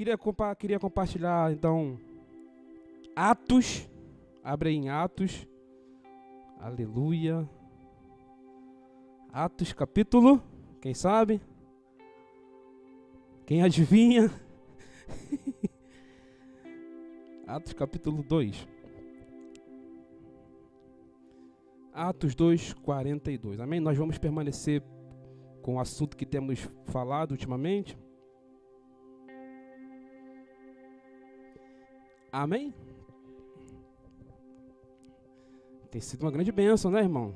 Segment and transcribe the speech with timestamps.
[0.00, 2.00] queria, compa queria compartilhar, então,
[3.14, 3.86] Atos.
[4.42, 5.46] Abre em Atos.
[6.58, 7.46] Aleluia.
[9.30, 10.42] Atos capítulo.
[10.80, 11.38] Quem sabe?
[13.44, 14.30] Quem adivinha?
[17.46, 18.66] Atos capítulo 2.
[21.92, 23.60] Atos 2, 42.
[23.60, 23.80] Amém?
[23.80, 24.82] Nós vamos permanecer
[25.60, 27.98] com o assunto que temos falado ultimamente.
[32.32, 32.72] Amém?
[35.90, 37.34] Tem sido uma grande bênção, né, irmão?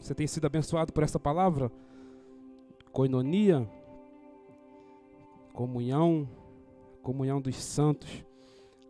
[0.00, 1.70] Você tem sido abençoado por essa palavra?
[2.90, 3.68] Coinonia,
[5.52, 6.28] comunhão,
[7.02, 8.24] comunhão dos santos.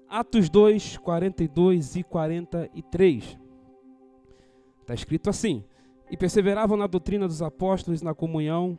[0.09, 3.39] Atos 2, 42 e 43.
[4.81, 5.65] Está escrito assim:
[6.11, 8.79] E perseveravam na doutrina dos apóstolos, na comunhão,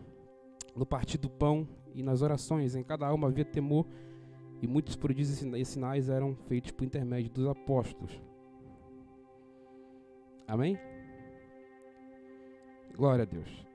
[0.76, 2.76] no partir do pão e nas orações.
[2.76, 3.86] Em cada alma havia temor,
[4.62, 8.22] e muitos prodígios e sinais eram feitos por intermédio dos apóstolos.
[10.48, 10.78] Amém?
[12.96, 13.66] Glória a Deus.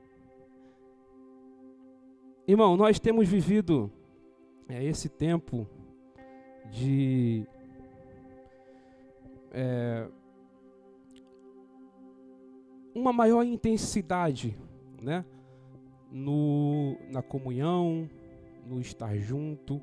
[2.46, 3.90] Irmão, nós temos vivido
[4.68, 5.66] é, esse tempo
[6.70, 7.46] de
[9.50, 10.06] é,
[12.94, 14.56] uma maior intensidade,
[15.00, 15.24] né?
[16.10, 18.08] No, na comunhão,
[18.66, 19.80] no estar junto.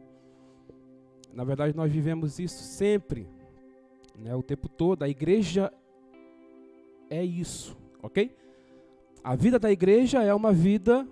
[1.34, 3.28] Na verdade, nós vivemos isso sempre,
[4.18, 4.36] né?
[4.36, 5.04] O tempo todo.
[5.04, 5.72] A igreja
[7.10, 8.36] é isso, ok?
[9.24, 11.08] A vida da igreja é uma vida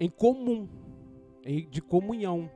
[0.00, 0.68] em comum,
[1.70, 2.50] de comunhão.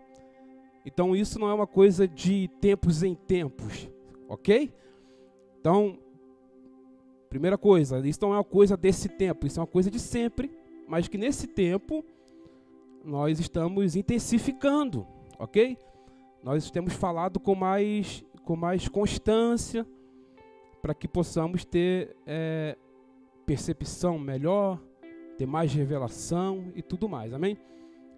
[0.85, 3.89] Então isso não é uma coisa de tempos em tempos,
[4.29, 4.73] ok?
[5.61, 5.99] Então,
[7.29, 10.51] primeira coisa, isso não é uma coisa desse tempo, isso é uma coisa de sempre,
[10.87, 12.05] mas que nesse tempo
[13.05, 15.07] nós estamos intensificando,
[15.39, 15.77] ok?
[16.43, 19.87] Nós temos falado com mais, com mais constância,
[20.81, 22.77] para que possamos ter é,
[23.45, 24.81] percepção melhor,
[25.37, 27.59] ter mais revelação e tudo mais, amém?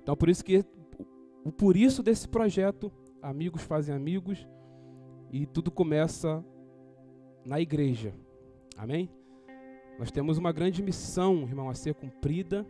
[0.03, 0.65] Então por isso que
[1.45, 2.93] o por isso desse projeto,
[3.23, 4.47] amigos fazem amigos,
[5.33, 6.45] e tudo começa
[7.45, 8.15] na igreja,
[8.77, 9.09] amém?
[9.99, 12.67] Nós temos uma grande missão, irmão, a ser cumprida,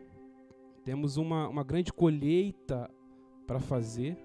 [0.85, 2.91] temos uma, uma grande colheita
[3.47, 4.17] para fazer,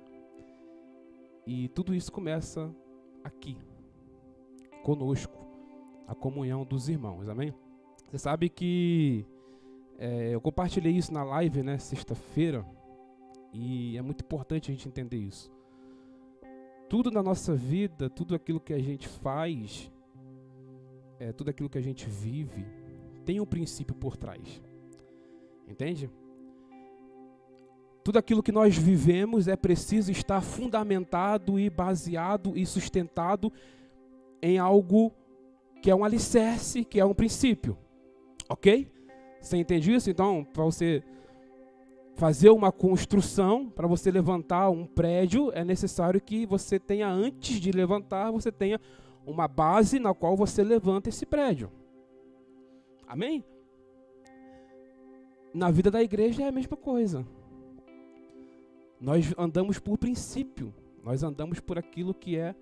[1.46, 2.74] e tudo isso começa
[3.24, 3.58] aqui,
[4.84, 5.46] conosco
[6.08, 7.54] a comunhão dos irmãos, amém?
[8.08, 9.26] Você sabe que
[9.98, 12.66] é, eu compartilhei isso na live, né, sexta-feira,
[13.54, 15.52] e é muito importante a gente entender isso.
[16.90, 19.92] Tudo na nossa vida, tudo aquilo que a gente faz,
[21.20, 22.66] é, tudo aquilo que a gente vive,
[23.26, 24.62] tem um princípio por trás.
[25.68, 26.10] Entende?
[28.06, 33.52] Tudo aquilo que nós vivemos é preciso estar fundamentado e baseado e sustentado
[34.40, 35.12] em algo
[35.82, 37.76] que é um alicerce, que é um princípio.
[38.48, 38.88] Ok?
[39.42, 40.08] Você entende isso?
[40.08, 41.02] Então, para você
[42.14, 47.72] fazer uma construção, para você levantar um prédio, é necessário que você tenha, antes de
[47.72, 48.80] levantar, você tenha
[49.26, 51.72] uma base na qual você levanta esse prédio.
[53.08, 53.44] Amém?
[55.52, 57.26] Na vida da igreja é a mesma coisa.
[59.00, 60.74] Nós andamos por princípio,
[61.04, 62.56] nós andamos por aquilo que é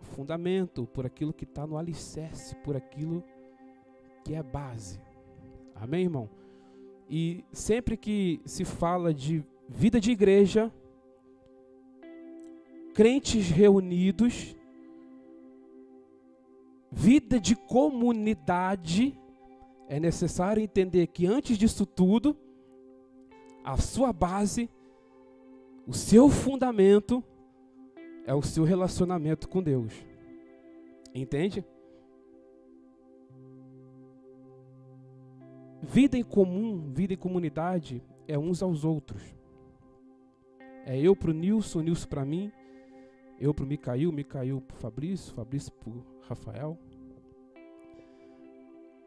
[0.00, 3.22] fundamento, por aquilo que está no alicerce, por aquilo
[4.24, 5.00] que é base.
[5.74, 6.28] Amém, irmão?
[7.08, 10.72] E sempre que se fala de vida de igreja,
[12.94, 14.56] crentes reunidos,
[16.90, 19.18] vida de comunidade,
[19.88, 22.36] é necessário entender que antes disso tudo,
[23.64, 24.68] a sua base,
[25.92, 27.22] o seu fundamento
[28.24, 29.92] é o seu relacionamento com Deus.
[31.14, 31.62] Entende?
[35.82, 39.22] Vida em comum, vida em comunidade é uns aos outros.
[40.86, 42.50] É eu pro Nilson, Nilson para mim,
[43.38, 46.78] eu pro Micael, Micael pro Fabrício, Fabrício pro Rafael.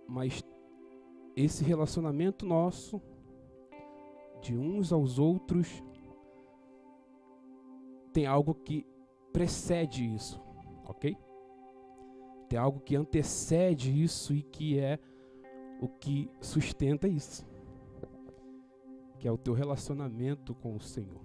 [0.08, 0.44] Mas
[1.36, 3.02] esse relacionamento nosso
[4.40, 5.82] de uns aos outros
[8.16, 8.88] tem algo que
[9.34, 10.42] precede isso,
[10.86, 11.18] ok?
[12.48, 14.98] Tem algo que antecede isso e que é
[15.82, 17.46] o que sustenta isso,
[19.20, 21.20] que é o teu relacionamento com o Senhor.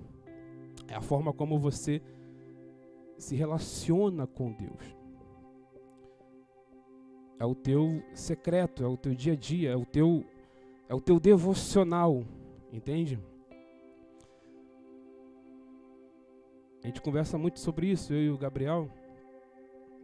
[0.89, 2.03] É a forma como você
[3.17, 4.97] se relaciona com Deus.
[7.39, 10.25] É o teu secreto, é o teu dia a dia, é o teu
[10.89, 12.25] é o teu devocional,
[12.73, 13.17] entende?
[16.83, 18.89] A gente conversa muito sobre isso, eu e o Gabriel,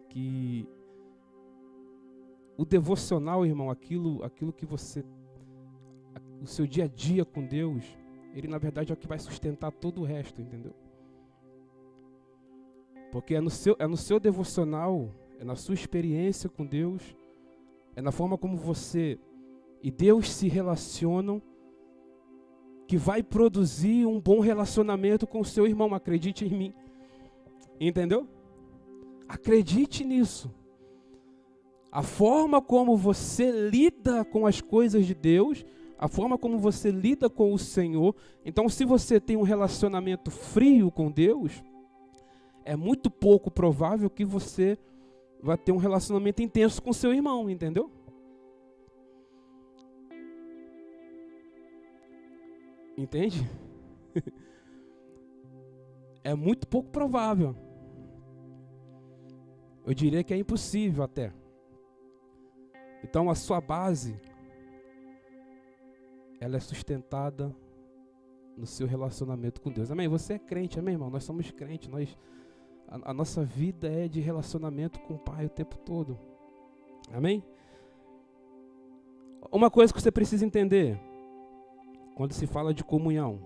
[0.09, 0.69] que
[2.57, 5.05] o devocional, irmão, aquilo, aquilo que você
[6.41, 7.85] o seu dia a dia com Deus,
[8.35, 10.75] ele na verdade é o que vai sustentar todo o resto, entendeu?
[13.11, 17.17] Porque é no seu, é no seu devocional, é na sua experiência com Deus,
[17.95, 19.19] é na forma como você
[19.83, 21.41] e Deus se relacionam
[22.87, 25.95] que vai produzir um bom relacionamento com o seu irmão.
[25.95, 26.75] Acredite em mim.
[27.81, 28.27] Entendeu?
[29.29, 30.51] Acredite nisso.
[31.91, 35.65] A forma como você lida com as coisas de Deus,
[35.99, 38.15] a forma como você lida com o Senhor.
[38.45, 41.63] Então, se você tem um relacionamento frio com Deus,
[42.65, 44.79] é muito pouco provável que você
[45.43, 47.91] vai ter um relacionamento intenso com seu irmão, entendeu?
[52.97, 53.49] Entende?
[56.25, 57.55] é muito pouco provável.
[59.85, 61.33] Eu diria que é impossível até.
[63.05, 64.19] Então a sua base
[66.41, 67.55] ela é sustentada
[68.57, 69.91] no seu relacionamento com Deus.
[69.91, 70.09] Amém?
[70.09, 71.11] Você é crente, amém, irmão?
[71.11, 72.17] Nós somos crentes, nós
[72.89, 76.19] a, a nossa vida é de relacionamento com o Pai o tempo todo.
[77.13, 77.45] Amém?
[79.53, 80.99] Uma coisa que você precisa entender
[82.17, 83.39] quando se fala de comunhão.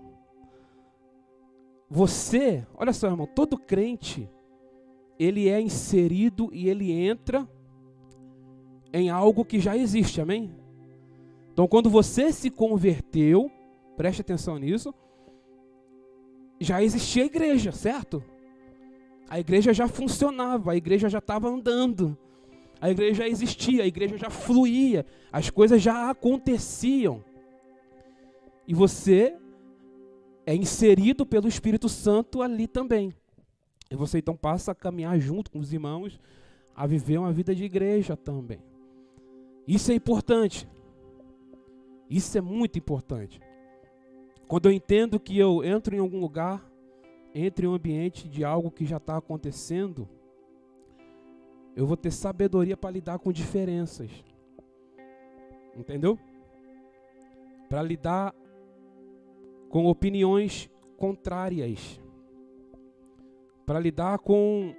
[1.89, 4.29] Você, olha só, irmão, todo crente,
[5.19, 7.45] ele é inserido e ele entra
[8.93, 10.55] em algo que já existe, amém?
[11.51, 13.51] Então, quando você se converteu,
[13.97, 14.93] preste atenção nisso,
[16.57, 18.23] já existia a igreja, certo?
[19.29, 22.17] A igreja já funcionava, a igreja já estava andando,
[22.79, 27.21] a igreja já existia, a igreja já fluía, as coisas já aconteciam.
[28.71, 29.35] E você
[30.45, 33.13] é inserido pelo Espírito Santo ali também.
[33.91, 36.17] E você então passa a caminhar junto com os irmãos,
[36.73, 38.63] a viver uma vida de igreja também.
[39.67, 40.69] Isso é importante.
[42.09, 43.41] Isso é muito importante.
[44.47, 46.65] Quando eu entendo que eu entro em algum lugar,
[47.35, 50.07] entro em um ambiente de algo que já está acontecendo,
[51.75, 54.09] eu vou ter sabedoria para lidar com diferenças.
[55.75, 56.17] Entendeu?
[57.67, 58.33] Para lidar
[59.71, 61.99] com opiniões contrárias,
[63.65, 64.75] para lidar com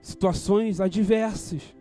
[0.00, 1.74] situações adversas.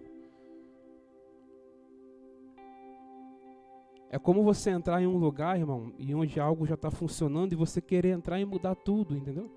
[4.10, 7.56] É como você entrar em um lugar, irmão, e onde algo já está funcionando e
[7.56, 9.50] você querer entrar e mudar tudo, entendeu?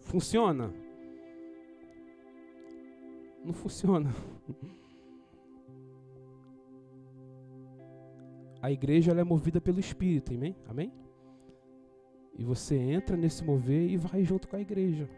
[0.00, 0.72] Funciona?
[3.44, 4.14] Não funciona.
[8.62, 10.56] a igreja é movida pelo Espírito, amém?
[10.68, 10.92] amém?
[12.38, 15.08] E você entra nesse mover e vai junto com a igreja.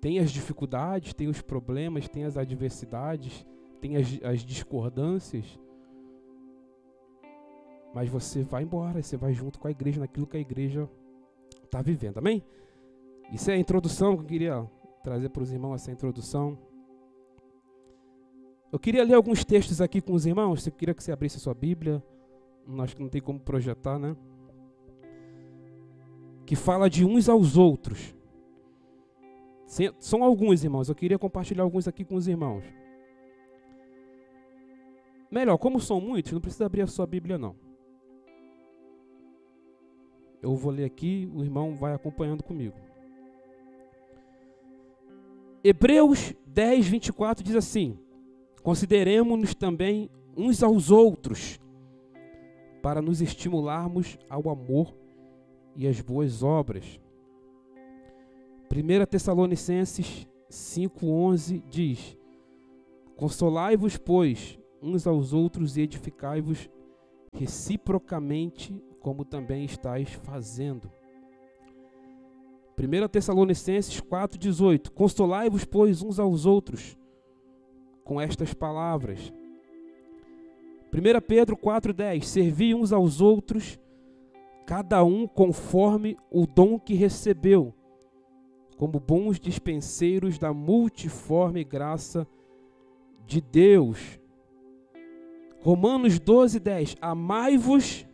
[0.00, 3.44] Tem as dificuldades, tem os problemas, tem as adversidades,
[3.80, 5.58] tem as, as discordâncias.
[7.94, 10.88] Mas você vai embora, você vai junto com a igreja naquilo que a igreja
[11.64, 12.44] está vivendo, amém?
[13.32, 14.70] Isso é a introdução que eu queria
[15.02, 16.58] trazer para os irmãos, essa introdução.
[18.72, 20.66] Eu queria ler alguns textos aqui com os irmãos.
[20.66, 22.02] Eu queria que você abrisse a sua Bíblia.
[22.80, 24.16] Acho que não tem como projetar, né?
[26.44, 28.14] Que fala de uns aos outros.
[29.98, 30.88] São alguns irmãos.
[30.88, 32.64] Eu queria compartilhar alguns aqui com os irmãos.
[35.30, 37.56] Melhor, como são muitos, não precisa abrir a sua Bíblia, não.
[40.40, 42.76] Eu vou ler aqui, o irmão vai acompanhando comigo.
[45.64, 47.98] Hebreus 10, 24 diz assim:
[48.66, 51.60] Consideremos-nos também uns aos outros,
[52.82, 54.92] para nos estimularmos ao amor
[55.76, 56.98] e às boas obras.
[58.68, 62.18] 1 Tessalonicenses 5,11 diz:
[63.14, 66.68] Consolai-vos, pois, uns aos outros e edificai-vos
[67.32, 70.90] reciprocamente, como também estáis fazendo.
[72.76, 76.98] 1 Tessalonicenses 4,18: Consolai-vos, pois, uns aos outros
[78.06, 79.32] com estas palavras.
[80.94, 83.78] 1 Pedro 4,10: Servi uns aos outros,
[84.64, 87.74] cada um conforme o dom que recebeu,
[88.78, 92.26] como bons dispenseiros da multiforme graça
[93.26, 94.20] de Deus.
[95.60, 98.06] Romanos 12:10 Amai-vos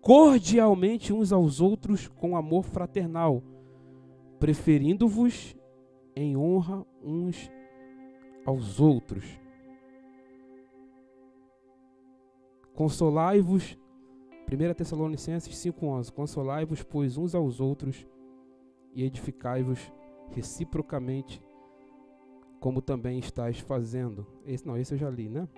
[0.00, 3.42] cordialmente uns aos outros com amor fraternal,
[4.40, 5.54] preferindo-vos
[6.16, 7.63] em honra uns aos
[8.80, 9.24] outros.
[12.74, 13.78] Consolai-vos
[14.50, 18.06] 1 Tessalonicenses 5,11 Consolai-vos, pois, uns aos outros
[18.94, 19.92] e edificai-vos
[20.30, 21.42] reciprocamente,
[22.60, 24.26] como também estáis fazendo.
[24.46, 25.48] Esse, não, esse eu já li, né?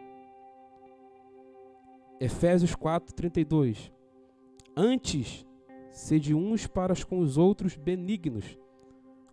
[2.19, 3.93] Efésios 4:32
[4.75, 5.47] Antes,
[5.91, 8.59] sede uns para com os outros benignos,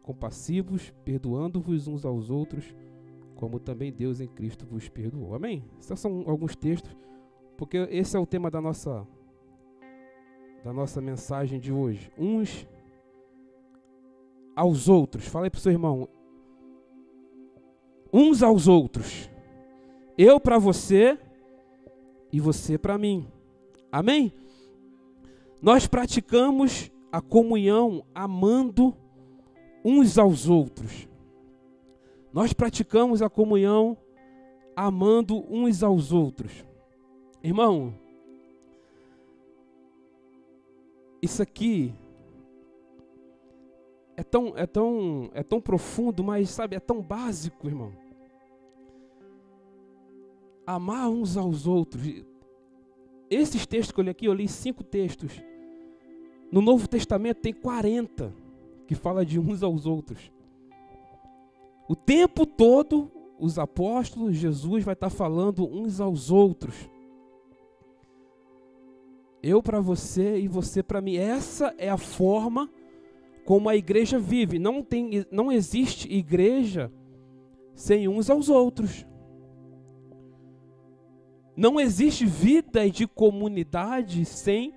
[0.01, 2.74] compassivos, perdoando-vos uns aos outros,
[3.43, 5.35] como também Deus em Cristo vos perdoou.
[5.35, 5.65] Amém?
[5.77, 6.95] Esses são alguns textos,
[7.57, 9.05] porque esse é o tema da nossa
[10.63, 12.09] da nossa mensagem de hoje.
[12.17, 12.65] Uns
[14.55, 15.27] aos outros.
[15.27, 16.07] Fala aí o seu irmão.
[18.13, 19.29] Uns aos outros.
[20.17, 21.19] Eu para você
[22.31, 23.27] e você para mim.
[23.91, 24.31] Amém?
[25.62, 28.95] Nós praticamos a comunhão amando
[29.83, 31.09] uns aos outros.
[32.34, 33.96] Nós praticamos a comunhão
[34.75, 36.66] amando uns aos outros.
[37.44, 37.94] Irmão,
[41.22, 41.94] isso aqui
[44.18, 47.94] é tão, é tão, é tão profundo, mas sabe, é tão básico, irmão.
[50.66, 52.24] Amar uns aos outros.
[53.30, 55.40] Esses textos que eu li aqui, eu li cinco textos.
[56.52, 58.34] No Novo Testamento tem 40
[58.88, 60.32] que fala de uns aos outros.
[61.93, 66.89] O tempo todo, os apóstolos, Jesus vai estar falando uns aos outros.
[69.43, 71.17] Eu para você e você para mim.
[71.17, 72.67] Essa é a forma
[73.45, 74.57] como a igreja vive.
[74.57, 76.91] Não, tem, não existe igreja
[77.75, 79.05] sem uns aos outros.
[81.55, 84.73] Não existe vida de comunidade sem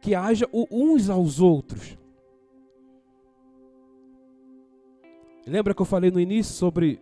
[0.00, 1.98] que haja uns aos outros.
[5.46, 7.00] Lembra que eu falei no início sobre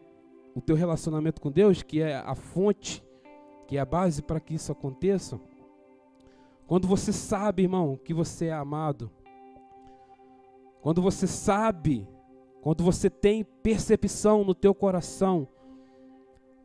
[0.54, 3.02] o teu relacionamento com Deus, que é a fonte,
[3.66, 5.40] que é a base para que isso aconteça?
[6.66, 9.10] Quando você sabe, irmão, que você é amado,
[10.82, 12.06] quando você sabe,
[12.60, 15.48] quando você tem percepção no teu coração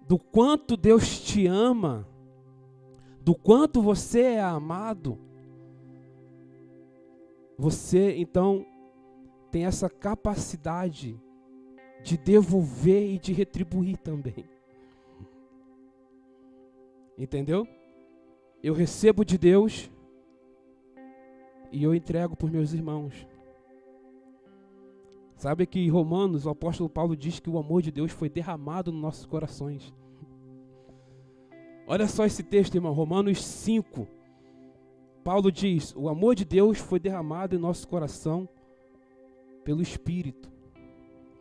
[0.05, 2.05] do quanto Deus te ama,
[3.21, 5.17] do quanto você é amado,
[7.57, 8.65] você então
[9.49, 11.17] tem essa capacidade
[12.03, 14.45] de devolver e de retribuir também.
[17.17, 17.67] Entendeu?
[18.63, 19.89] Eu recebo de Deus
[21.71, 23.27] e eu entrego para os meus irmãos.
[25.35, 28.91] Sabe que em Romanos o apóstolo Paulo diz que o amor de Deus foi derramado
[28.91, 29.93] nos nossos corações.
[31.87, 34.07] Olha só esse texto, irmão, Romanos 5.
[35.23, 38.47] Paulo diz: O amor de Deus foi derramado em nosso coração
[39.63, 40.51] pelo Espírito,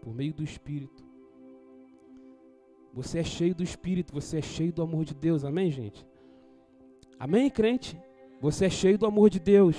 [0.00, 1.04] por meio do Espírito.
[2.92, 6.06] Você é cheio do Espírito, você é cheio do amor de Deus, amém, gente?
[7.18, 8.00] Amém, crente?
[8.40, 9.76] Você é cheio do amor de Deus.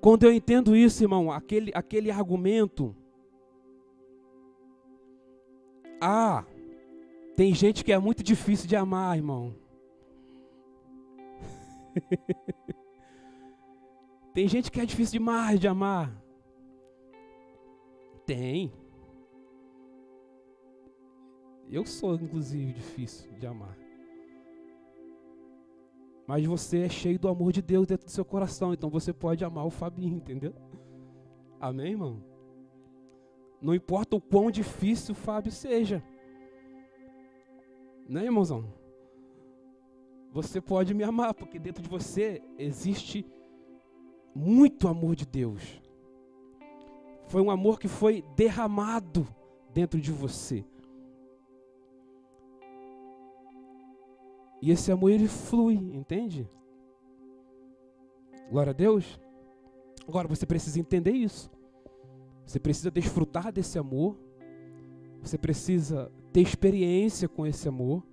[0.00, 2.96] Quando eu entendo isso, irmão, aquele, aquele argumento.
[6.00, 6.44] Ah,
[7.36, 9.54] tem gente que é muito difícil de amar, irmão.
[14.32, 16.10] tem gente que é difícil demais de amar.
[18.30, 18.72] Tem.
[21.68, 23.76] Eu sou, inclusive, difícil de amar
[26.30, 29.44] mas você é cheio do amor de Deus dentro do seu coração, então você pode
[29.44, 30.54] amar o Fabinho, entendeu?
[31.58, 32.22] Amém, irmão?
[33.60, 36.00] Não importa o quão difícil o Fábio seja.
[38.08, 38.72] Né, irmãozão?
[40.30, 43.26] Você pode me amar, porque dentro de você existe
[44.32, 45.82] muito amor de Deus.
[47.30, 49.24] Foi um amor que foi derramado
[49.72, 50.64] dentro de você.
[54.60, 56.50] E esse amor ele flui, entende?
[58.50, 59.16] Glória a Deus.
[60.08, 61.48] Agora você precisa entender isso.
[62.44, 64.18] Você precisa desfrutar desse amor.
[65.22, 68.04] Você precisa ter experiência com esse amor.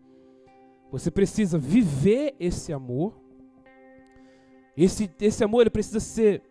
[0.92, 3.20] Você precisa viver esse amor.
[4.78, 6.44] Esse, esse amor ele precisa ser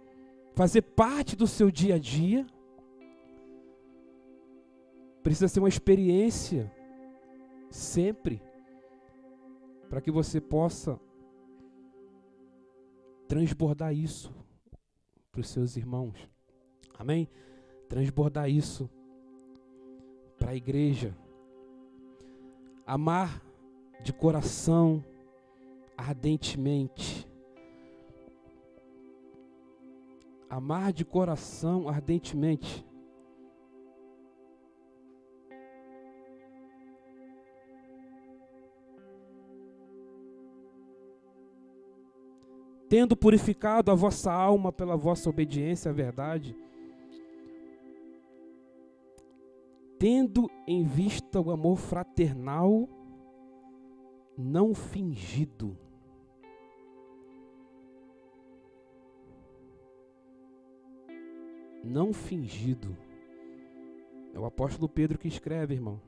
[0.52, 2.44] fazer parte do seu dia a dia.
[5.26, 6.72] Precisa ser uma experiência
[7.68, 8.40] sempre
[9.90, 11.00] para que você possa
[13.26, 14.32] transbordar isso
[15.32, 16.30] para os seus irmãos.
[16.96, 17.28] Amém?
[17.88, 18.88] Transbordar isso
[20.38, 21.12] para a igreja.
[22.86, 23.42] Amar
[24.04, 25.04] de coração
[25.96, 27.28] ardentemente.
[30.48, 32.86] Amar de coração ardentemente.
[42.88, 46.56] Tendo purificado a vossa alma pela vossa obediência à verdade,
[49.98, 52.88] tendo em vista o amor fraternal
[54.36, 55.76] não fingido.
[61.82, 62.96] Não fingido.
[64.34, 66.00] É o apóstolo Pedro que escreve, irmão.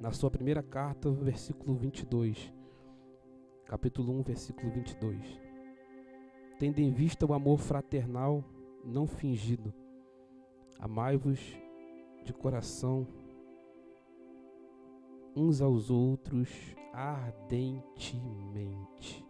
[0.00, 2.52] Na sua primeira carta, versículo 22
[3.72, 5.40] capítulo 1, versículo 22.
[6.58, 8.44] Tendo em vista o amor fraternal
[8.84, 9.72] não fingido,
[10.78, 11.38] amai-vos
[12.22, 13.06] de coração
[15.34, 16.50] uns aos outros
[16.92, 19.26] ardentemente.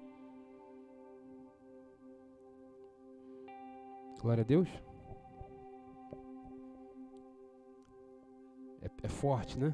[4.20, 4.68] Glória a Deus.
[8.80, 9.72] É, é forte, né?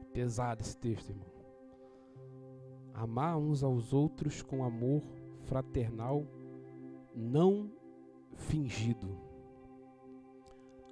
[0.00, 1.37] É pesado esse texto, irmão
[2.98, 5.02] amar uns aos outros com amor
[5.44, 6.26] fraternal
[7.14, 7.70] não
[8.34, 9.16] fingido.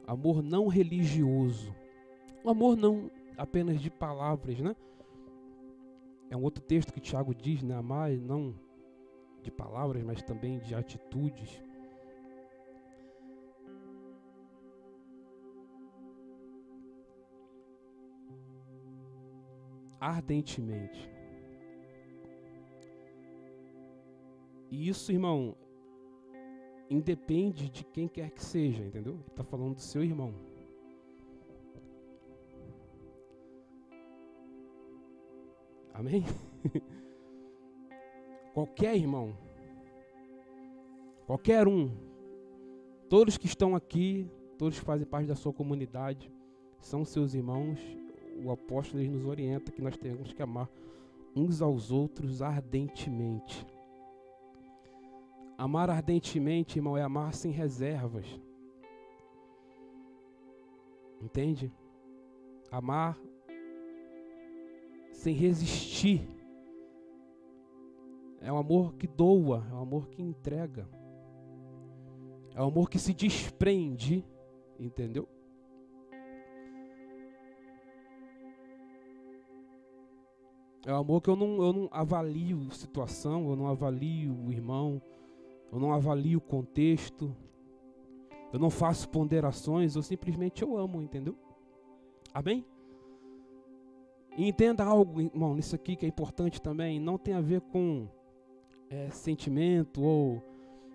[0.07, 1.75] Amor não religioso.
[2.45, 4.77] Um amor não apenas de palavras, né?
[6.31, 7.75] É um outro texto que Tiago diz, né?
[7.75, 8.55] Amar não
[9.43, 11.61] de palavras, mas também de atitudes.
[19.99, 21.16] Ardentemente.
[24.77, 25.57] E isso, irmão,
[26.91, 29.15] independe de quem quer que seja, entendeu?
[29.15, 30.35] Ele está falando do seu irmão.
[35.95, 36.25] Amém?
[38.53, 39.35] qualquer irmão,
[41.27, 41.91] qualquer um,
[43.09, 46.31] todos que estão aqui, todos que fazem parte da sua comunidade,
[46.81, 47.81] são seus irmãos.
[48.45, 50.69] O apóstolo nos orienta que nós temos que amar
[51.35, 53.67] uns aos outros ardentemente.
[55.59, 58.27] Amar ardentemente, irmão, é amar sem reservas.
[61.21, 61.73] Entende?
[62.71, 63.19] Amar
[65.13, 66.29] sem resistir.
[68.41, 70.87] É um amor que doa, é um amor que entrega.
[72.55, 74.25] É um amor que se desprende,
[74.79, 75.27] entendeu?
[80.85, 85.03] É um amor que eu não, eu não avalio situação, eu não avalio o irmão,
[85.73, 87.35] eu não avalio o contexto,
[88.53, 91.37] eu não faço ponderações, eu simplesmente eu amo, entendeu?
[92.33, 92.65] Amém?
[94.37, 98.07] E entenda algo, irmão, nisso aqui que é importante também, não tem a ver com
[98.91, 100.43] é, sentimento ou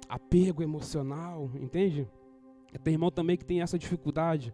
[0.08, 2.08] apego emocional, entende?
[2.84, 4.54] Tem irmão também que tem essa dificuldade.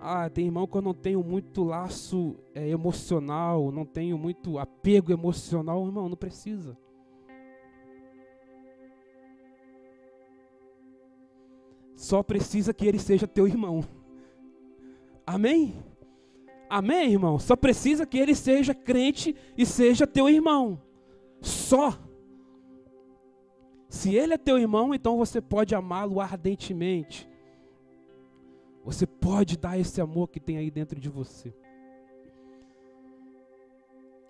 [0.00, 5.12] Ah, tem irmão que eu não tenho muito laço é, emocional, não tenho muito apego
[5.12, 6.76] emocional, irmão, não precisa.
[11.96, 13.82] Só precisa que ele seja teu irmão.
[15.26, 15.74] Amém?
[16.68, 17.38] Amém, irmão?
[17.38, 20.80] Só precisa que ele seja crente e seja teu irmão.
[21.40, 21.98] Só.
[23.88, 27.26] Se ele é teu irmão, então você pode amá-lo ardentemente.
[28.84, 31.52] Você pode dar esse amor que tem aí dentro de você.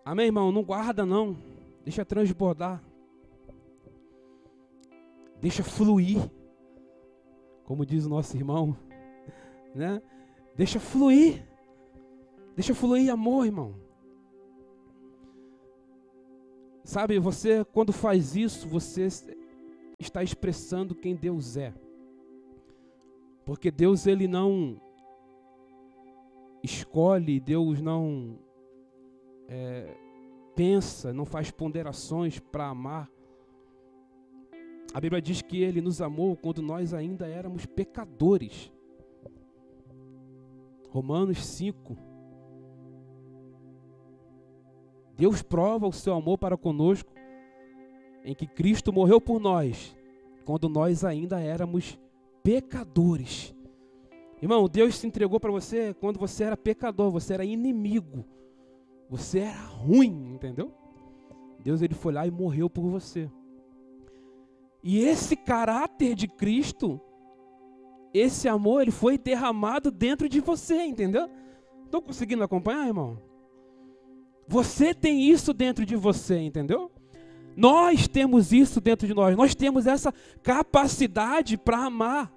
[0.04, 0.52] Amém, irmão?
[0.52, 1.36] Não guarda, não.
[1.82, 2.80] Deixa transbordar.
[5.40, 6.30] Deixa fluir
[7.66, 8.76] como diz o nosso irmão,
[9.74, 10.00] né?
[10.54, 11.44] Deixa fluir.
[12.54, 13.74] Deixa fluir amor, irmão.
[16.84, 19.08] Sabe, você quando faz isso, você
[19.98, 21.74] está expressando quem Deus é.
[23.44, 24.80] Porque Deus ele não
[26.62, 28.38] escolhe, Deus não
[29.48, 29.96] é,
[30.54, 33.10] pensa, não faz ponderações para amar
[34.96, 38.72] a Bíblia diz que ele nos amou quando nós ainda éramos pecadores.
[40.88, 41.94] Romanos 5.
[45.14, 47.12] Deus prova o seu amor para conosco
[48.24, 49.94] em que Cristo morreu por nós,
[50.46, 51.98] quando nós ainda éramos
[52.42, 53.54] pecadores.
[54.40, 58.24] Irmão, Deus se entregou para você quando você era pecador, você era inimigo,
[59.10, 60.72] você era ruim, entendeu?
[61.58, 63.30] Deus ele foi lá e morreu por você.
[64.88, 67.00] E esse caráter de Cristo,
[68.14, 71.28] esse amor, ele foi derramado dentro de você, entendeu?
[71.84, 73.20] Estou conseguindo acompanhar, irmão?
[74.46, 76.88] Você tem isso dentro de você, entendeu?
[77.56, 79.36] Nós temos isso dentro de nós.
[79.36, 82.32] Nós temos essa capacidade para amar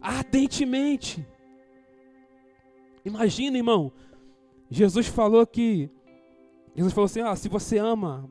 [0.00, 1.26] ardentemente.
[3.04, 3.90] Imagina, irmão.
[4.70, 5.90] Jesus falou que
[6.76, 8.30] Jesus falou assim: ah, se você ama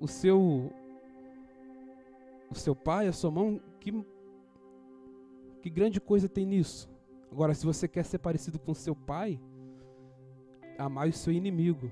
[0.00, 0.81] o seu
[2.58, 3.92] o seu pai, a sua mão, que
[5.62, 6.90] que grande coisa tem nisso?
[7.30, 9.40] Agora, se você quer ser parecido com seu pai,
[10.76, 11.90] amar o seu inimigo.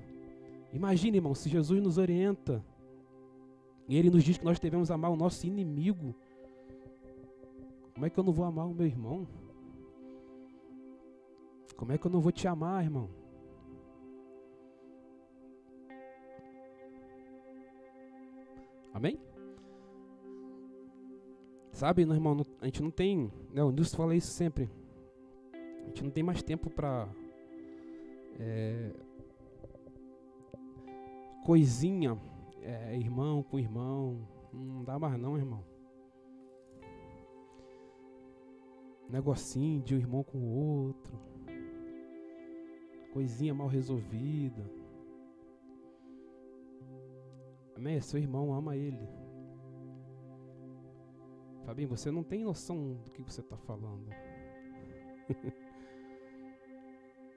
[0.73, 2.63] Imagine, irmão, se Jesus nos orienta
[3.87, 6.13] e ele nos diz que nós devemos amar o nosso inimigo,
[7.93, 9.27] como é que eu não vou amar o meu irmão?
[11.75, 13.09] Como é que eu não vou te amar, irmão?
[18.93, 19.30] Amém?
[21.81, 23.31] Sabe, meu irmão, a gente não tem.
[23.51, 24.69] Né, o Nilson fala isso sempre.
[25.51, 27.09] A gente não tem mais tempo para.
[28.39, 28.93] É,
[31.43, 32.15] coisinha,
[32.61, 34.27] é, irmão com irmão.
[34.53, 35.63] Não dá mais, não, irmão.
[39.09, 41.19] Negocinho de um irmão com o outro.
[43.11, 44.69] Coisinha mal resolvida.
[47.75, 47.99] Amém?
[48.01, 49.20] Seu irmão ama ele.
[51.65, 54.09] Fabinho, você não tem noção do que você está falando.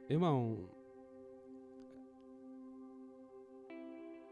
[0.08, 0.68] Irmão,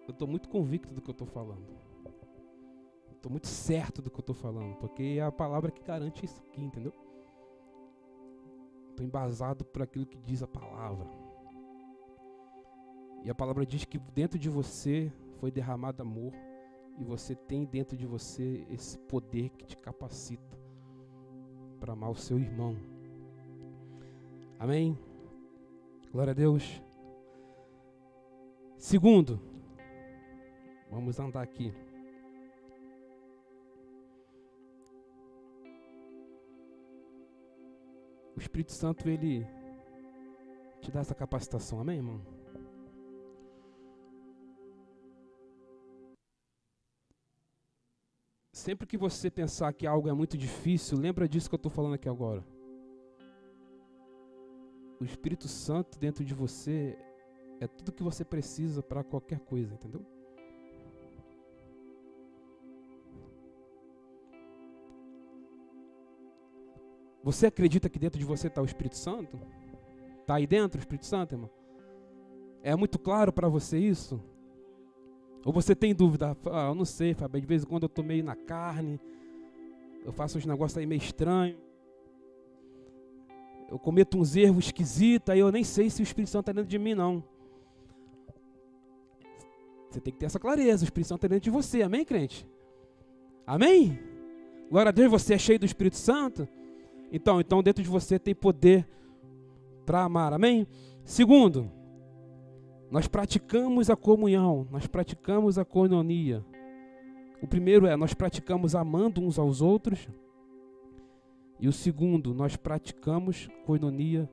[0.06, 1.76] eu estou muito convicto do que eu estou falando.
[3.10, 6.42] Estou muito certo do que eu estou falando, porque é a palavra que garante isso
[6.42, 6.92] aqui, entendeu?
[8.90, 11.08] Estou embasado por aquilo que diz a palavra.
[13.24, 16.32] E a palavra diz que dentro de você foi derramado amor
[16.98, 20.58] e você tem dentro de você esse poder que te capacita
[21.80, 22.76] para amar o seu irmão.
[24.58, 24.98] Amém?
[26.12, 26.80] Glória a Deus.
[28.78, 29.40] Segundo,
[30.90, 31.72] vamos andar aqui.
[38.36, 39.46] O Espírito Santo, ele
[40.80, 42.20] te dá essa capacitação, amém, irmão?
[48.62, 51.94] Sempre que você pensar que algo é muito difícil, lembra disso que eu estou falando
[51.94, 52.44] aqui agora.
[55.00, 56.96] O Espírito Santo dentro de você
[57.58, 60.06] é tudo que você precisa para qualquer coisa, entendeu?
[67.24, 69.40] Você acredita que dentro de você está o Espírito Santo?
[70.20, 71.50] Está aí dentro o Espírito Santo, irmão?
[72.62, 74.22] É muito claro para você isso?
[75.44, 76.36] Ou você tem dúvida?
[76.50, 77.40] Ah, eu não sei, Fábio.
[77.40, 79.00] De vez em quando eu estou meio na carne.
[80.04, 81.58] Eu faço uns negócios aí meio estranhos.
[83.70, 85.32] Eu cometo uns erros esquisitos.
[85.32, 87.24] Aí eu nem sei se o Espírito Santo está dentro de mim, não.
[89.90, 90.84] Você tem que ter essa clareza.
[90.84, 91.82] O Espírito Santo está dentro de você.
[91.82, 92.46] Amém, crente?
[93.46, 93.98] Amém?
[94.70, 96.48] Glória a Deus, você é cheio do Espírito Santo.
[97.10, 98.88] Então, então dentro de você tem poder
[99.84, 100.32] para amar.
[100.32, 100.66] Amém?
[101.04, 101.70] Segundo.
[102.92, 106.44] Nós praticamos a comunhão, nós praticamos a coinonia.
[107.40, 110.06] O primeiro é, nós praticamos amando uns aos outros.
[111.58, 114.28] E o segundo, nós praticamos coinonia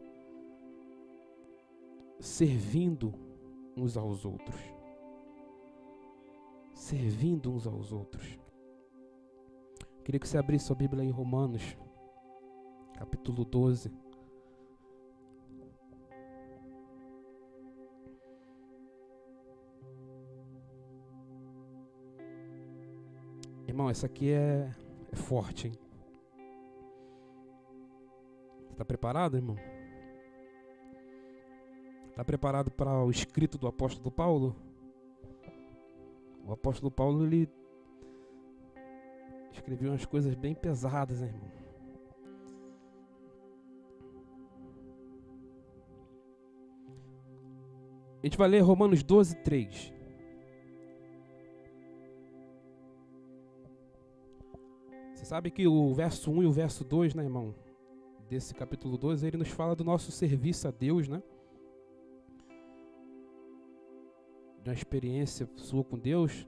[2.20, 3.14] servindo
[3.78, 4.60] uns aos outros.
[6.74, 8.38] Servindo uns aos outros.
[10.04, 11.78] Queria que você abrisse sua Bíblia em Romanos,
[12.96, 14.09] capítulo 12.
[23.80, 24.70] Irmão, essa aqui é,
[25.10, 25.74] é forte, hein?
[28.72, 29.56] Está preparado, irmão?
[32.10, 34.54] Está preparado para o escrito do apóstolo Paulo?
[36.46, 37.50] O apóstolo Paulo, ele
[39.54, 41.52] escreveu umas coisas bem pesadas, né, irmão?
[48.22, 49.99] A gente vai ler Romanos 12, 3.
[55.26, 57.54] Sabe que o verso 1 e o verso 2, né, irmão?
[58.30, 61.22] Desse capítulo 2, ele nos fala do nosso serviço a Deus, né?
[64.64, 66.48] De uma experiência sua com Deus.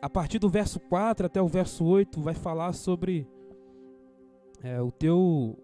[0.00, 3.26] A partir do verso 4 até o verso 8, vai falar sobre
[4.62, 5.58] é, o, teu,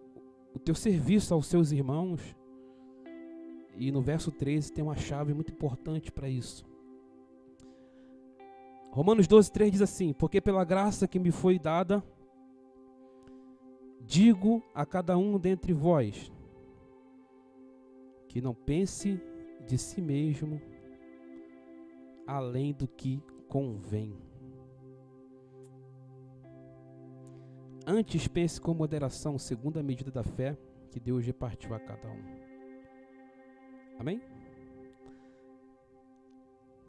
[0.54, 2.36] o teu serviço aos seus irmãos.
[3.76, 6.64] E no verso 13 tem uma chave muito importante para isso.
[8.92, 12.04] Romanos 12, 3 diz assim: Porque pela graça que me foi dada,
[14.02, 16.30] digo a cada um dentre vós,
[18.28, 19.18] que não pense
[19.66, 20.60] de si mesmo
[22.26, 24.14] além do que convém.
[27.86, 30.56] Antes pense com moderação, segundo a medida da fé
[30.90, 32.22] que Deus repartiu a cada um.
[33.98, 34.20] Amém?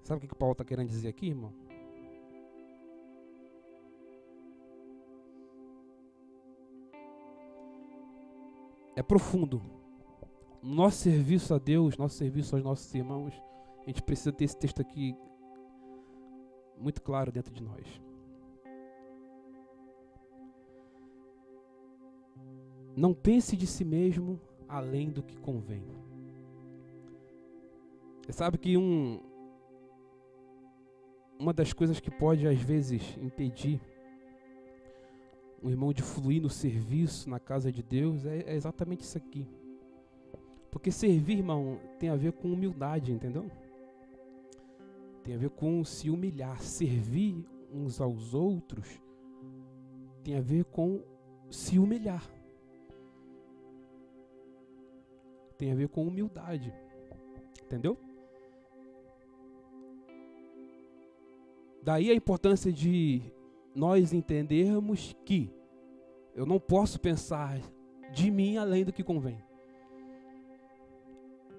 [0.04, 1.63] Sabe o que o Paulo está querendo dizer aqui, irmão?
[8.96, 9.62] É profundo.
[10.62, 13.34] Nosso serviço a Deus, nosso serviço aos nossos irmãos,
[13.82, 15.16] a gente precisa ter esse texto aqui
[16.78, 18.02] muito claro dentro de nós.
[22.96, 25.84] Não pense de si mesmo além do que convém.
[28.22, 29.20] Você sabe que um,
[31.38, 33.82] uma das coisas que pode às vezes impedir
[35.64, 39.48] um irmão de fluir no serviço na casa de Deus é, é exatamente isso aqui.
[40.70, 43.50] Porque servir, irmão, tem a ver com humildade, entendeu?
[45.24, 46.62] Tem a ver com se humilhar.
[46.62, 49.02] Servir uns aos outros
[50.24, 51.04] tem a ver com
[51.50, 52.24] se humilhar.
[55.58, 56.74] Tem a ver com humildade.
[57.64, 57.98] Entendeu?
[61.82, 63.22] Daí a importância de
[63.76, 65.52] nós entendermos que
[66.36, 67.60] eu não posso pensar
[68.12, 69.44] de mim além do que convém.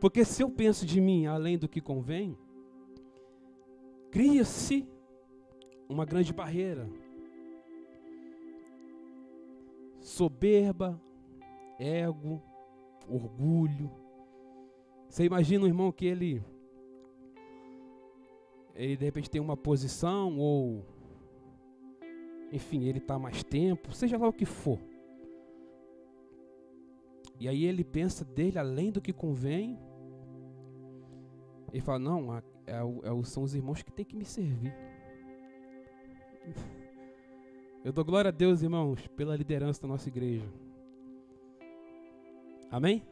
[0.00, 2.36] Porque se eu penso de mim além do que convém,
[4.10, 4.86] cria-se
[5.88, 6.88] uma grande barreira.
[10.00, 11.00] Soberba,
[11.78, 12.42] ego,
[13.08, 13.90] orgulho.
[15.08, 16.42] Você imagina um irmão que ele
[18.74, 20.84] ele de repente tem uma posição ou
[22.54, 24.78] enfim, ele está mais tempo, seja lá o que for.
[27.40, 29.76] E aí ele pensa dele além do que convém.
[31.72, 34.72] Ele fala, não, é, é, são os irmãos que têm que me servir.
[37.84, 40.46] Eu dou glória a Deus, irmãos, pela liderança da nossa igreja.
[42.70, 43.02] Amém?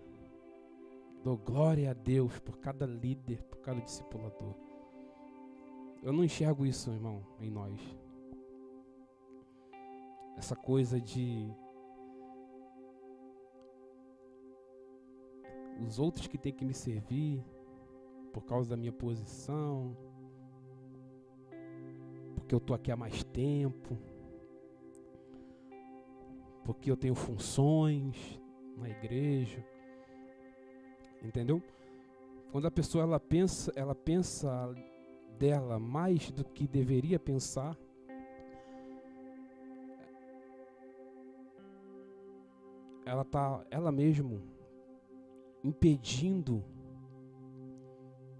[1.24, 4.54] Dou glória a Deus por cada líder, por cada discipulador.
[6.00, 7.80] Eu não enxergo isso, irmão, em nós.
[10.36, 11.54] Essa coisa de
[15.86, 17.44] os outros que têm que me servir
[18.32, 19.96] por causa da minha posição,
[22.34, 23.98] porque eu estou aqui há mais tempo,
[26.64, 28.40] porque eu tenho funções
[28.76, 29.64] na igreja,
[31.22, 31.62] entendeu?
[32.50, 34.74] Quando a pessoa ela pensa, ela pensa
[35.38, 37.76] dela mais do que deveria pensar,
[43.12, 44.40] ela tá ela mesmo
[45.62, 46.64] impedindo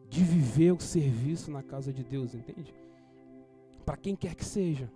[0.09, 2.75] de viver o serviço na casa de Deus, entende?
[3.85, 4.91] Para quem quer que seja.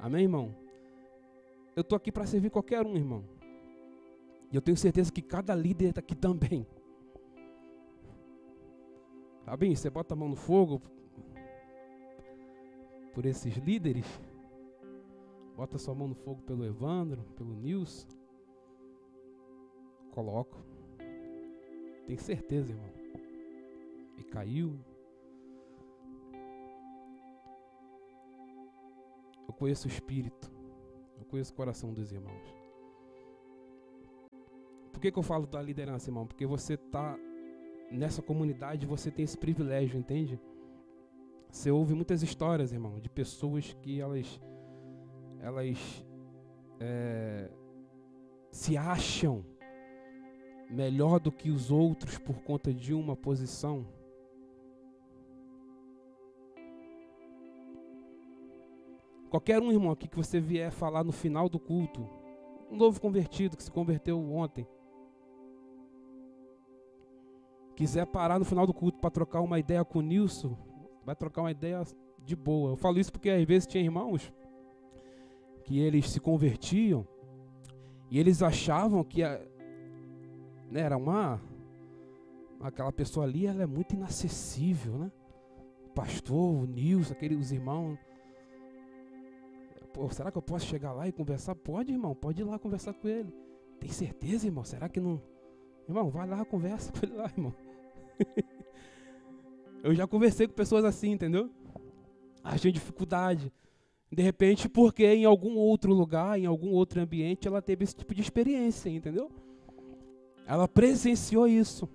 [0.00, 0.52] Amém, irmão?
[1.76, 3.24] Eu tô aqui para servir qualquer um, irmão.
[4.50, 6.66] E eu tenho certeza que cada líder está aqui também.
[9.44, 10.82] Fabinho, você bota a mão no fogo
[13.14, 14.06] por esses líderes.
[15.56, 18.15] Bota sua mão no fogo pelo Evandro, pelo Nilson.
[20.16, 20.56] Coloco.
[22.06, 22.90] Tenho certeza, irmão.
[24.16, 24.80] E caiu.
[29.46, 30.50] Eu conheço o espírito.
[31.18, 32.54] Eu conheço o coração dos irmãos.
[34.90, 36.26] Por que, que eu falo da liderança, irmão?
[36.26, 37.18] Porque você está
[37.90, 40.40] nessa comunidade você tem esse privilégio, entende?
[41.50, 44.40] Você ouve muitas histórias, irmão, de pessoas que elas,
[45.40, 46.06] elas
[46.80, 47.50] é,
[48.50, 49.44] se acham
[50.70, 53.86] melhor do que os outros por conta de uma posição.
[59.30, 62.08] Qualquer um, irmão, aqui que você vier falar no final do culto,
[62.70, 64.66] um novo convertido que se converteu ontem,
[67.74, 70.56] quiser parar no final do culto para trocar uma ideia com o Nilson,
[71.04, 71.82] vai trocar uma ideia
[72.24, 72.70] de boa.
[72.70, 74.32] Eu falo isso porque às vezes tinha irmãos
[75.64, 77.06] que eles se convertiam
[78.10, 79.40] e eles achavam que a,
[80.70, 81.40] né, era uma
[82.60, 85.12] aquela pessoa ali, ela é muito inacessível, né?
[85.86, 87.98] O pastor, o Nilson, aqueles os irmãos.
[89.92, 91.54] Pô, será que eu posso chegar lá e conversar?
[91.54, 93.32] Pode, irmão, pode ir lá conversar com ele.
[93.80, 94.64] Tem certeza, irmão?
[94.64, 95.22] Será que não?
[95.88, 97.54] Irmão, vai lá, conversa com ele lá, irmão.
[99.82, 101.50] eu já conversei com pessoas assim, entendeu?
[102.42, 103.52] Achei dificuldade.
[104.10, 108.14] De repente, porque em algum outro lugar, em algum outro ambiente, ela teve esse tipo
[108.14, 109.30] de experiência, entendeu?
[110.46, 111.88] Ela presenciou isso.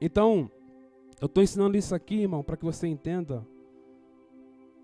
[0.00, 0.50] Então,
[1.20, 3.46] eu estou ensinando isso aqui, irmão, para que você entenda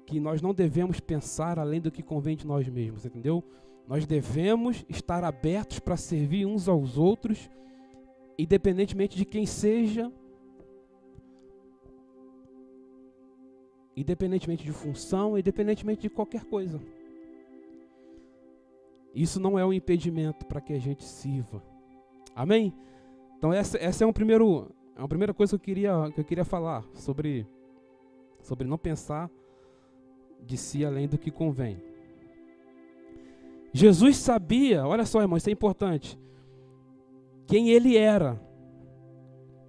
[0.07, 3.43] que nós não devemos pensar além do que convém de nós mesmos, entendeu?
[3.89, 7.51] Nós devemos estar abertos para servir uns aos outros,
[8.39, 10.13] independentemente de quem seja,
[13.97, 16.81] independentemente de função, independentemente de qualquer coisa.
[19.15, 21.63] Isso não é um impedimento para que a gente sirva.
[22.35, 22.75] Amém?
[23.39, 26.25] Então essa, essa é um primeiro, é uma primeira coisa que eu queria, que eu
[26.25, 27.47] queria falar sobre,
[28.43, 29.31] sobre não pensar
[30.43, 31.81] de si além do que convém.
[33.73, 36.19] Jesus sabia, olha só, irmão, isso é importante,
[37.47, 38.41] quem ele era.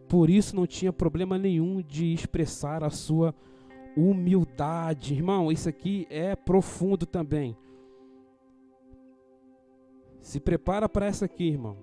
[0.07, 3.33] Por isso não tinha problema nenhum de expressar a sua
[3.97, 5.15] humildade.
[5.15, 7.57] Irmão, isso aqui é profundo também.
[10.25, 11.77] Se prepara para essa aqui, irmão.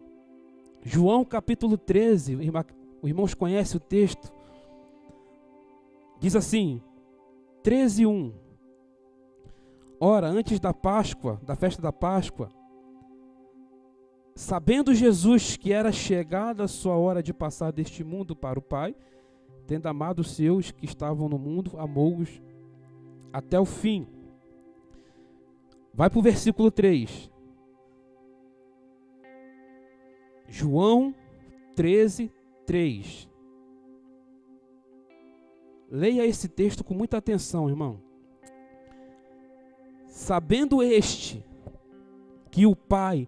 [0.83, 2.35] João capítulo 13,
[3.01, 4.33] os irmãos conhecem o texto.
[6.19, 6.83] Diz assim,
[7.63, 8.33] 13, 1.
[10.01, 12.49] Ora, antes da Páscoa, da festa da Páscoa,
[14.35, 18.93] sabendo Jesus que era chegada a sua hora de passar deste mundo para o Pai,
[19.69, 22.43] tendo amado os seus que estavam no mundo, amou-os
[23.33, 24.05] até o fim.
[25.95, 27.31] Vai para o versículo 3.
[30.53, 31.15] João
[31.75, 32.31] 13,
[32.67, 33.27] 3.
[35.91, 38.03] Leia esse texto com muita atenção, irmão.
[40.07, 41.43] Sabendo este
[42.51, 43.27] que o Pai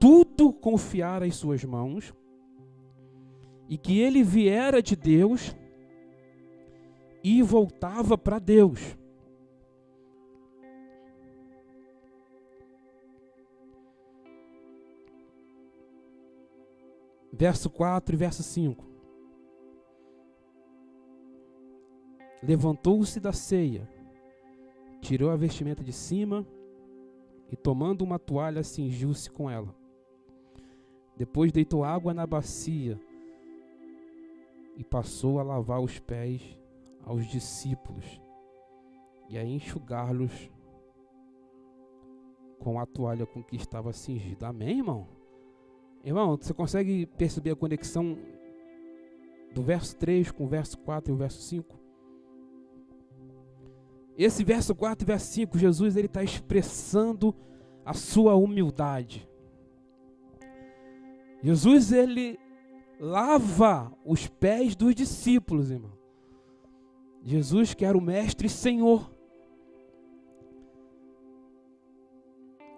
[0.00, 2.14] tudo confiara em suas mãos
[3.68, 5.54] e que ele viera de Deus
[7.22, 8.96] e voltava para Deus.
[17.38, 18.84] Verso 4 e verso 5.
[22.42, 23.88] Levantou-se da ceia
[25.06, 26.44] tirou a vestimenta de cima
[27.50, 29.72] e, tomando uma toalha, cingiu-se com ela.
[31.16, 33.00] Depois deitou água na bacia
[34.76, 36.42] e passou a lavar os pés
[37.04, 38.20] aos discípulos
[39.28, 40.50] e a enxugar-los
[42.58, 44.44] com a toalha com que estava cingido.
[44.44, 45.06] Amém, irmão?
[46.06, 48.16] Irmão, você consegue perceber a conexão
[49.52, 51.76] do verso 3 com o verso 4 e o verso 5?
[54.16, 57.34] Esse verso 4 e verso 5, Jesus está expressando
[57.84, 59.28] a sua humildade.
[61.42, 62.38] Jesus ele
[63.00, 65.92] lava os pés dos discípulos, irmão.
[67.24, 69.10] Jesus que era o mestre e senhor.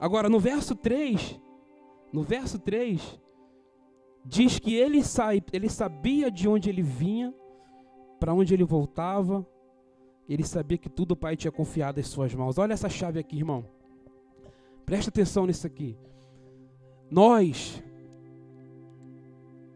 [0.00, 1.38] Agora no verso 3,
[2.12, 3.20] no verso 3,
[4.24, 7.34] diz que ele, sai, ele sabia de onde ele vinha,
[8.18, 9.46] para onde ele voltava,
[10.28, 12.58] ele sabia que tudo o Pai tinha confiado em suas mãos.
[12.58, 13.64] Olha essa chave aqui, irmão.
[14.84, 15.96] Presta atenção nisso aqui.
[17.10, 17.82] Nós,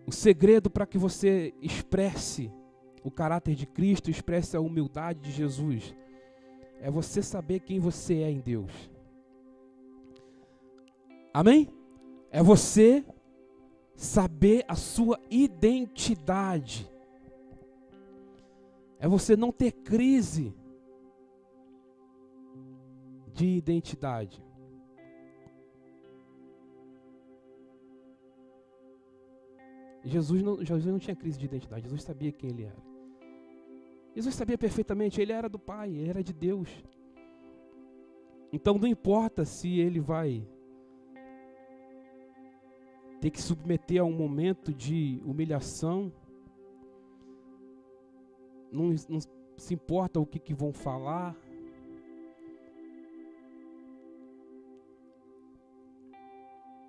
[0.06, 2.52] o segredo para que você expresse
[3.02, 5.94] o caráter de Cristo, expresse a humildade de Jesus,
[6.80, 8.90] é você saber quem você é em Deus.
[11.32, 11.68] Amém?
[12.32, 13.04] É você
[13.94, 16.90] saber a sua identidade.
[18.98, 20.54] É você não ter crise
[23.34, 24.42] de identidade.
[30.04, 32.82] Jesus não, Jesus não tinha crise de identidade, Jesus sabia quem ele era.
[34.14, 36.68] Jesus sabia perfeitamente, ele era do Pai, ele era de Deus.
[38.52, 40.46] Então não importa se ele vai
[43.22, 46.12] ter que submeter a um momento de humilhação,
[48.68, 49.20] não, não
[49.56, 51.36] se importa o que, que vão falar.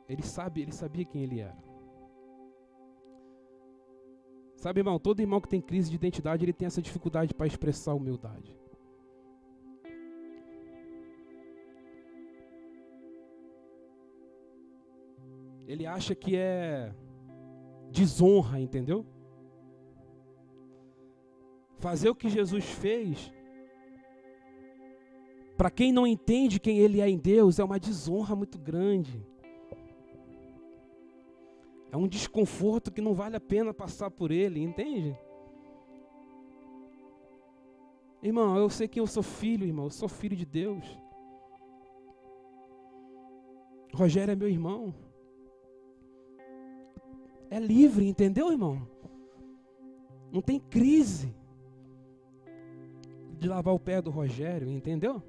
[0.10, 1.64] Ele sabe, ele sabia quem ele era.
[4.56, 7.94] Sabe, irmão, todo irmão que tem crise de identidade, ele tem essa dificuldade para expressar
[7.94, 8.58] humildade.
[15.74, 16.94] Ele acha que é
[17.90, 19.04] desonra, entendeu?
[21.80, 23.34] Fazer o que Jesus fez,
[25.58, 29.26] para quem não entende quem Ele é em Deus, é uma desonra muito grande.
[31.92, 35.18] É um desconforto que não vale a pena passar por ele, entende?
[38.22, 40.86] Irmão, eu sei que eu sou filho, irmão, eu sou filho de Deus.
[43.92, 44.94] Rogério é meu irmão.
[47.54, 48.82] É livre, entendeu, irmão?
[50.32, 51.36] Não tem crise
[53.38, 55.22] de lavar o pé do Rogério, entendeu?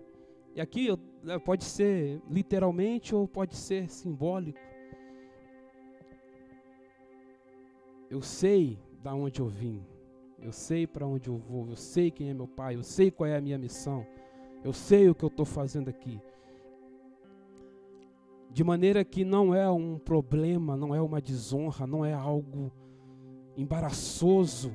[0.55, 0.89] E aqui
[1.22, 4.59] né, pode ser literalmente ou pode ser simbólico.
[8.09, 9.85] Eu sei da onde eu vim.
[10.39, 13.29] Eu sei para onde eu vou, eu sei quem é meu pai, eu sei qual
[13.29, 14.07] é a minha missão,
[14.64, 16.18] eu sei o que eu estou fazendo aqui.
[18.55, 22.71] De maneira que não é um problema, não é uma desonra, não é algo
[23.57, 24.73] embaraçoso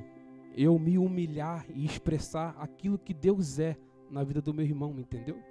[0.54, 3.78] eu me humilhar e expressar aquilo que Deus é
[4.10, 5.42] na vida do meu irmão, entendeu?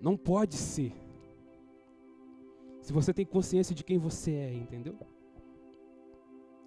[0.00, 0.94] Não pode ser.
[2.80, 4.96] Se você tem consciência de quem você é, entendeu?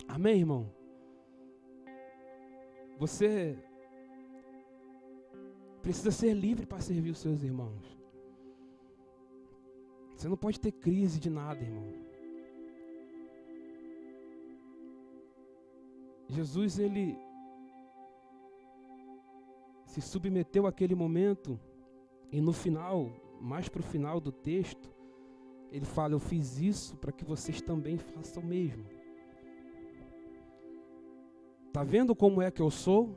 [0.07, 0.71] Amém, irmão?
[2.99, 3.57] Você
[5.81, 8.02] precisa ser livre para servir os seus irmãos.
[10.15, 11.91] Você não pode ter crise de nada, irmão.
[16.29, 17.17] Jesus, ele
[19.85, 21.59] se submeteu àquele momento
[22.31, 24.91] e no final, mais para o final do texto,
[25.71, 28.85] ele fala: Eu fiz isso para que vocês também façam o mesmo.
[31.67, 33.15] Está vendo como é que eu sou?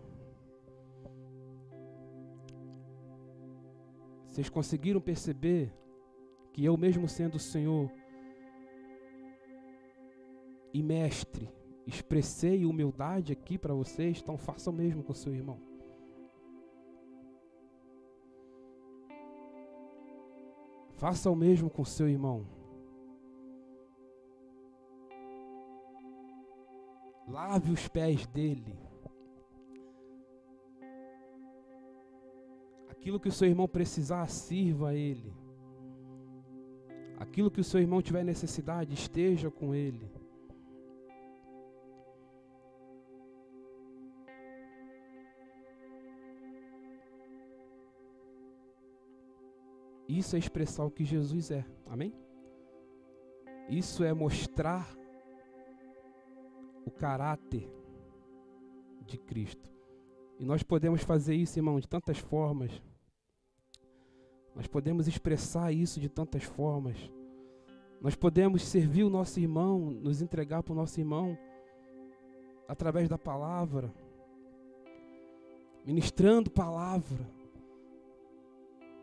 [4.27, 5.73] Vocês conseguiram perceber
[6.57, 7.93] que eu, mesmo sendo o Senhor
[10.73, 11.51] e Mestre,
[11.87, 15.61] expressei humildade aqui para vocês, então façam o mesmo com seu irmão.
[20.95, 22.47] Faça o mesmo com seu irmão.
[27.29, 28.79] Lave os pés dele.
[32.89, 35.46] Aquilo que o seu irmão precisar, sirva a ele.
[37.17, 40.11] Aquilo que o seu irmão tiver necessidade, esteja com ele.
[50.09, 51.65] Isso é expressar o que Jesus é.
[51.87, 52.15] Amém?
[53.69, 54.97] Isso é mostrar
[56.85, 57.69] o caráter
[59.05, 59.69] de Cristo.
[60.39, 62.81] E nós podemos fazer isso, irmão, de tantas formas.
[64.57, 66.97] Nós podemos expressar isso de tantas formas.
[68.01, 71.37] Nós podemos servir o nosso irmão, nos entregar para o nosso irmão
[72.67, 73.93] através da palavra,
[75.85, 77.31] ministrando palavra.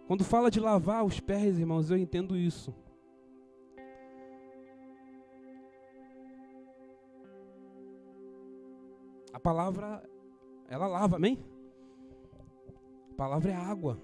[0.07, 2.73] Quando fala de lavar os pés, irmãos, eu entendo isso.
[9.31, 10.03] A palavra,
[10.67, 11.37] ela lava, amém?
[13.11, 13.99] A palavra é água.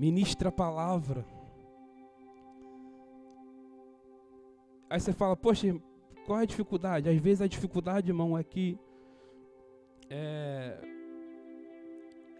[0.00, 1.26] Ministra a palavra.
[4.88, 5.78] Aí você fala, poxa,
[6.24, 7.10] qual é a dificuldade?
[7.10, 8.78] Às vezes a dificuldade, irmão, é que
[10.08, 10.80] é,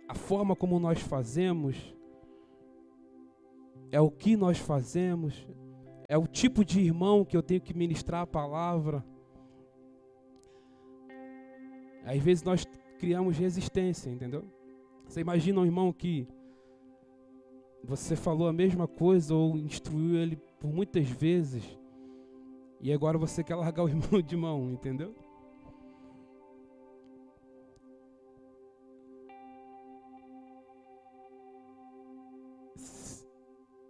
[0.09, 1.95] a forma como nós fazemos,
[3.93, 5.47] é o que nós fazemos,
[6.09, 9.05] é o tipo de irmão que eu tenho que ministrar a palavra.
[12.07, 12.65] Às vezes nós
[12.99, 14.51] criamos resistência, entendeu?
[15.05, 16.27] Você imagina um irmão que
[17.83, 21.65] você falou a mesma coisa ou instruiu ele por muitas vezes
[22.81, 25.15] e agora você quer largar o irmão de mão, entendeu?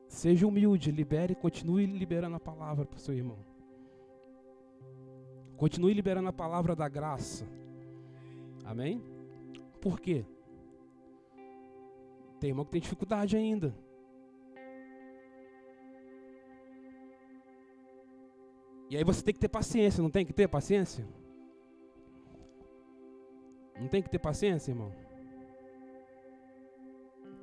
[0.08, 3.38] Seja humilde, libere, continue liberando a palavra para o seu irmão.
[5.56, 7.46] Continue liberando a palavra da graça.
[8.64, 9.02] Amém?
[9.80, 10.26] Por quê?
[12.40, 13.74] Tem irmão que tem dificuldade ainda.
[18.88, 21.06] E aí você tem que ter paciência, não tem que ter paciência?
[23.78, 24.92] Não tem que ter paciência, irmão?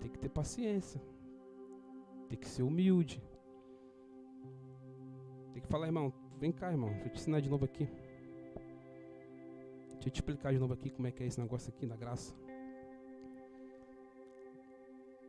[0.01, 0.99] Tem que ter paciência.
[2.27, 3.23] Tem que ser humilde.
[5.53, 7.85] Tem que falar, irmão, vem cá, irmão, deixa eu te ensinar de novo aqui.
[9.93, 11.95] Deixa eu te explicar de novo aqui como é que é esse negócio aqui da
[11.95, 12.46] graça.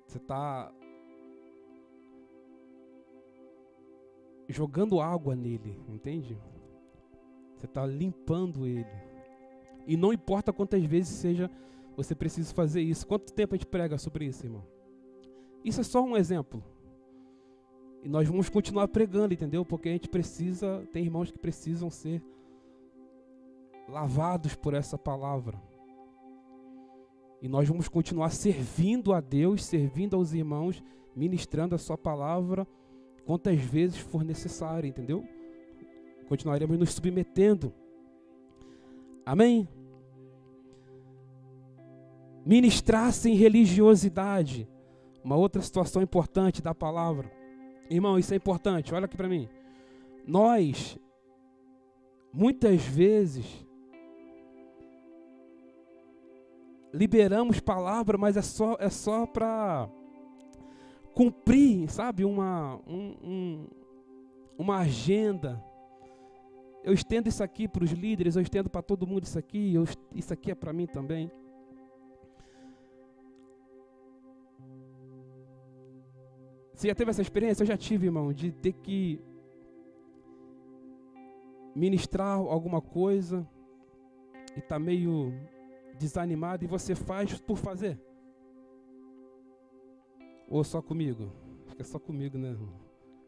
[0.08, 0.72] Você está
[4.48, 6.38] jogando água nele, entende?
[7.54, 8.86] Você está limpando ele.
[9.86, 11.50] E não importa quantas vezes seja
[11.94, 13.06] você precisa fazer isso.
[13.06, 14.64] Quanto tempo a gente prega sobre isso, irmão?
[15.62, 16.64] Isso é só um exemplo.
[18.02, 19.62] E nós vamos continuar pregando, entendeu?
[19.62, 22.22] Porque a gente precisa, tem irmãos que precisam ser
[23.86, 25.60] lavados por essa palavra.
[27.40, 30.82] E nós vamos continuar servindo a Deus, servindo aos irmãos,
[31.14, 32.66] ministrando a sua palavra
[33.24, 35.24] quantas vezes for necessário, entendeu?
[36.28, 37.72] Continuaremos nos submetendo.
[39.24, 39.68] Amém?
[42.44, 44.66] Ministrar sem religiosidade.
[45.22, 47.30] Uma outra situação importante da palavra.
[47.90, 48.94] Irmão, isso é importante.
[48.94, 49.48] Olha aqui para mim.
[50.26, 50.98] Nós,
[52.32, 53.66] muitas vezes,
[56.92, 59.88] liberamos palavra, mas é só, é só para
[61.14, 63.66] cumprir, sabe, uma, um, um,
[64.56, 65.62] uma agenda.
[66.82, 69.84] Eu estendo isso aqui para os líderes, eu estendo para todo mundo isso aqui, eu,
[70.14, 71.30] isso aqui é para mim também.
[76.72, 77.64] Você já teve essa experiência?
[77.64, 79.20] Eu já tive, irmão, de ter que
[81.74, 83.44] ministrar alguma coisa
[84.56, 85.32] e tá meio
[85.98, 88.00] desanimado e você faz por fazer.
[90.48, 91.30] Ou só comigo?
[91.78, 92.56] É só comigo, né?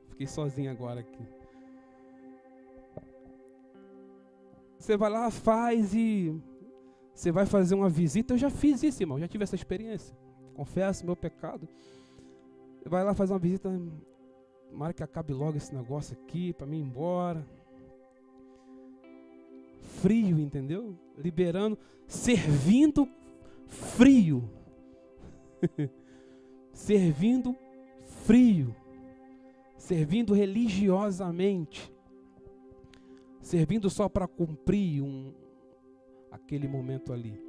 [0.08, 1.26] Fiquei sozinho agora aqui.
[4.78, 6.34] Você vai lá, faz e
[7.14, 8.32] você vai fazer uma visita.
[8.32, 9.18] Eu já fiz isso, irmão.
[9.18, 10.16] Já tive essa experiência.
[10.54, 11.68] Confesso meu pecado.
[12.86, 13.70] Vai lá fazer uma visita,
[14.70, 17.46] tomara que acabe logo esse negócio aqui para mim ir embora.
[20.00, 20.96] Frio, entendeu?
[21.22, 23.08] Liberando, servindo
[23.66, 24.50] frio.
[26.72, 27.56] servindo
[28.24, 28.74] frio.
[29.76, 31.92] Servindo religiosamente.
[33.40, 35.32] Servindo só para cumprir um,
[36.30, 37.40] aquele momento ali.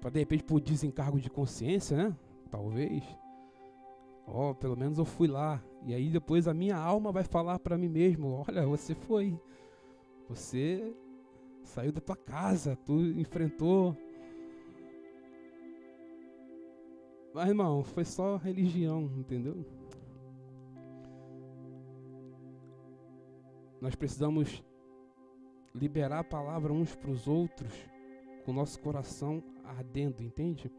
[0.00, 2.16] Para de repente por desencargo de consciência, né?
[2.50, 3.02] Talvez.
[4.26, 5.62] Ó, oh, pelo menos eu fui lá.
[5.84, 9.38] E aí depois a minha alma vai falar para mim mesmo: olha, você foi.
[10.28, 10.92] Você
[11.66, 13.96] saiu da tua casa, tu enfrentou.
[17.34, 19.64] Mas irmão, foi só religião, entendeu?
[23.80, 24.64] Nós precisamos
[25.74, 27.72] liberar a palavra uns para os outros
[28.44, 30.70] com o nosso coração ardendo, entende?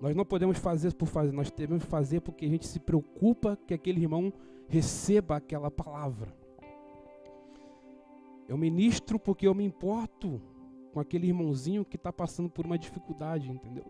[0.00, 3.74] Nós não podemos fazer por fazer, nós devemos fazer porque a gente se preocupa que
[3.74, 4.32] aquele irmão
[4.68, 6.43] receba aquela palavra.
[8.48, 10.40] Eu ministro porque eu me importo
[10.92, 13.84] com aquele irmãozinho que está passando por uma dificuldade, entendeu?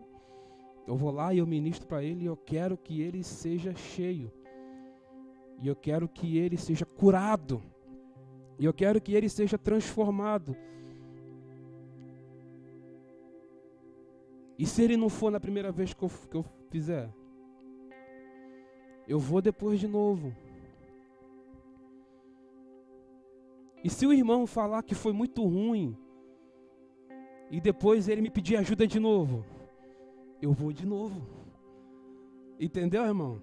[0.87, 4.31] Eu vou lá e eu ministro para ele e eu quero que ele seja cheio.
[5.61, 7.61] E eu quero que ele seja curado.
[8.57, 10.55] E eu quero que ele seja transformado.
[14.57, 17.13] E se ele não for na primeira vez que eu, que eu fizer?
[19.07, 20.33] Eu vou depois de novo.
[23.85, 25.95] E se o irmão falar que foi muito ruim,
[27.51, 29.45] e depois ele me pedir ajuda de novo,
[30.41, 31.21] eu vou de novo.
[32.59, 33.39] Entendeu, irmão?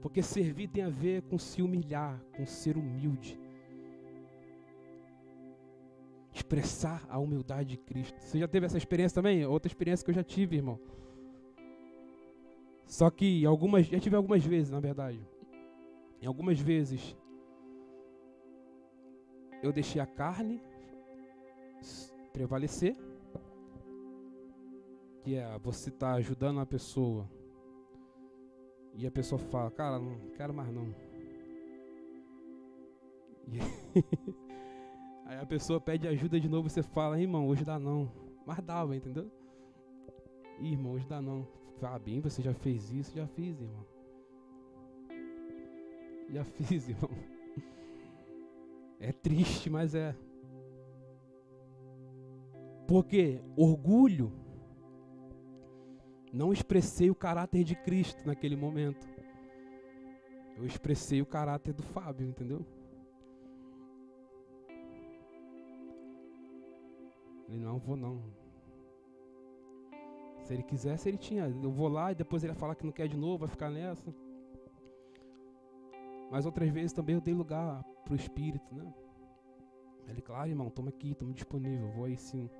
[0.00, 3.40] Porque servir tem a ver com se humilhar, com ser humilde
[6.32, 8.20] expressar a humildade de Cristo.
[8.20, 9.44] Você já teve essa experiência também?
[9.46, 10.78] Outra experiência que eu já tive, irmão.
[12.86, 15.20] Só que algumas, já tive algumas vezes, na verdade.
[16.22, 17.16] Em algumas vezes
[19.64, 20.60] eu deixei a carne
[22.34, 22.94] prevalecer,
[25.22, 27.26] que é você tá ajudando a pessoa
[28.92, 30.94] e a pessoa fala, cara, não quero mais não.
[33.48, 33.58] E
[35.24, 38.12] Aí a pessoa pede ajuda de novo, você fala, irmão, hoje dá não.
[38.44, 39.30] Mas dava, entendeu?
[40.60, 41.48] Irmão, hoje dá não.
[41.80, 43.16] Ah, bem, você já fez isso?
[43.16, 43.86] Já fiz, irmão.
[46.28, 47.10] Já fiz, irmão.
[49.00, 50.16] É triste, mas é.
[52.86, 54.32] Porque orgulho
[56.32, 59.06] não expressei o caráter de Cristo naquele momento.
[60.56, 62.64] Eu expressei o caráter do Fábio, entendeu?
[67.48, 68.22] Ele não vou não.
[70.42, 71.46] Se ele quisesse, ele tinha.
[71.46, 73.70] Eu vou lá e depois ele vai falar que não quer de novo, vai ficar
[73.70, 74.14] nessa.
[76.30, 78.92] Mas outras vezes também eu dei lugar para o Espírito, né?
[80.08, 82.50] Ele, claro, irmão, toma aqui, estamos disponível, vou aí sim.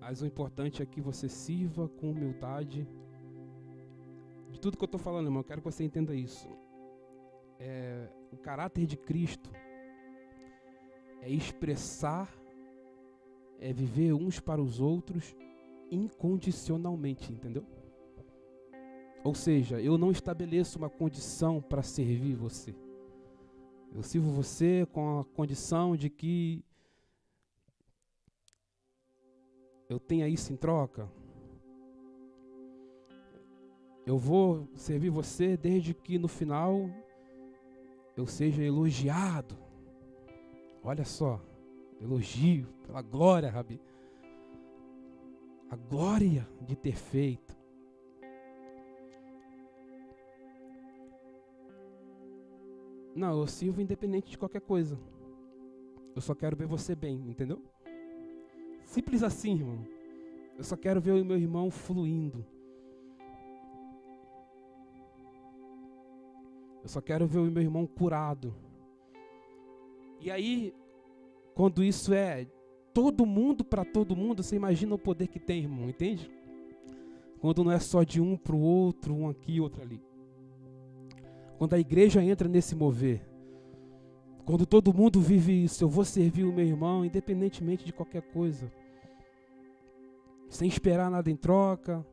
[0.00, 2.88] Mas o importante é que você sirva com humildade.
[4.50, 6.48] De tudo que eu estou falando, irmão, eu quero que você entenda isso.
[7.58, 9.50] É, o caráter de Cristo
[11.20, 12.32] é expressar,
[13.58, 15.36] é viver uns para os outros
[15.90, 17.64] incondicionalmente, entendeu?
[19.28, 22.74] Ou seja, eu não estabeleço uma condição para servir você.
[23.94, 26.64] Eu sirvo você com a condição de que
[29.86, 31.12] eu tenha isso em troca.
[34.06, 36.88] Eu vou servir você desde que no final
[38.16, 39.58] eu seja elogiado.
[40.82, 41.38] Olha só,
[42.00, 43.78] elogio pela glória, Rabi.
[45.68, 47.57] A glória de ter feito.
[53.18, 54.96] Não, eu sirvo independente de qualquer coisa.
[56.14, 57.60] Eu só quero ver você bem, entendeu?
[58.84, 59.84] Simples assim, irmão.
[60.56, 62.46] Eu só quero ver o meu irmão fluindo.
[66.80, 68.54] Eu só quero ver o meu irmão curado.
[70.20, 70.72] E aí,
[71.56, 72.46] quando isso é
[72.94, 76.30] todo mundo para todo mundo, você imagina o poder que tem, irmão, entende?
[77.40, 80.07] Quando não é só de um para o outro, um aqui, outro ali.
[81.58, 83.20] Quando a igreja entra nesse mover,
[84.46, 88.72] quando todo mundo vive isso, eu vou servir o meu irmão, independentemente de qualquer coisa,
[90.48, 92.06] sem esperar nada em troca.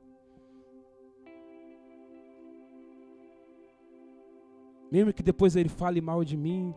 [4.91, 6.73] Mesmo que depois ele fale mal de mim,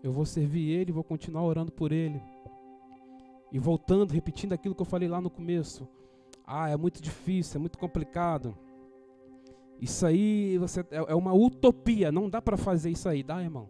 [0.00, 2.22] eu vou servir ele, vou continuar orando por ele.
[3.50, 5.88] E voltando, repetindo aquilo que eu falei lá no começo.
[6.46, 8.56] Ah, é muito difícil, é muito complicado.
[9.82, 13.68] Isso aí você, é, é uma utopia, não dá para fazer isso aí, dá, irmão?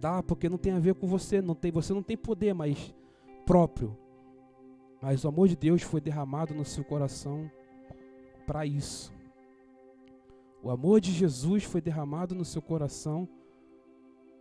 [0.00, 2.94] Dá, porque não tem a ver com você, não tem, você não tem poder mais
[3.44, 3.94] próprio.
[5.02, 7.50] Mas o amor de Deus foi derramado no seu coração
[8.46, 9.12] para isso.
[10.62, 13.28] O amor de Jesus foi derramado no seu coração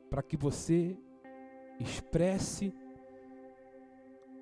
[0.09, 0.97] para que você
[1.77, 2.73] expresse,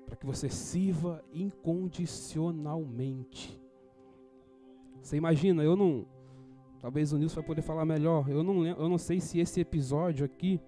[0.06, 3.60] para que você sirva incondicionalmente.
[5.02, 6.06] Você imagina, eu não.
[6.80, 8.28] Talvez o Nilson vai poder falar melhor.
[8.28, 10.60] Eu não, eu não sei se esse episódio aqui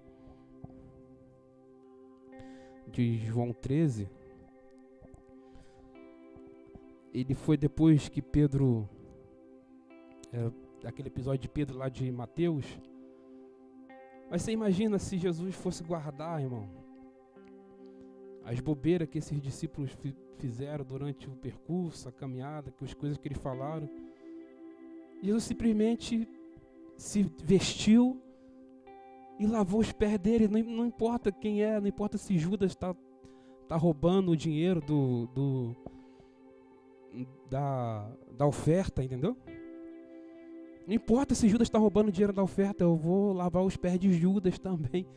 [2.91, 4.09] de João 13
[7.13, 8.87] ele foi depois que Pedro
[10.31, 12.79] é, aquele episódio de Pedro lá de Mateus
[14.29, 16.67] mas você imagina se Jesus fosse guardar, irmão,
[18.43, 19.95] as bobeiras que esses discípulos
[20.37, 23.89] fizeram durante o percurso, a caminhada, que as coisas que eles falaram.
[25.25, 26.27] Jesus simplesmente
[26.97, 28.21] se vestiu
[29.39, 30.47] e lavou os pés dele.
[30.47, 32.95] Não, não importa quem é, não importa se Judas está
[33.67, 35.75] tá roubando o dinheiro do, do
[37.49, 39.35] da, da oferta, entendeu?
[40.87, 43.99] Não importa se Judas está roubando o dinheiro da oferta, eu vou lavar os pés
[43.99, 45.07] de Judas também.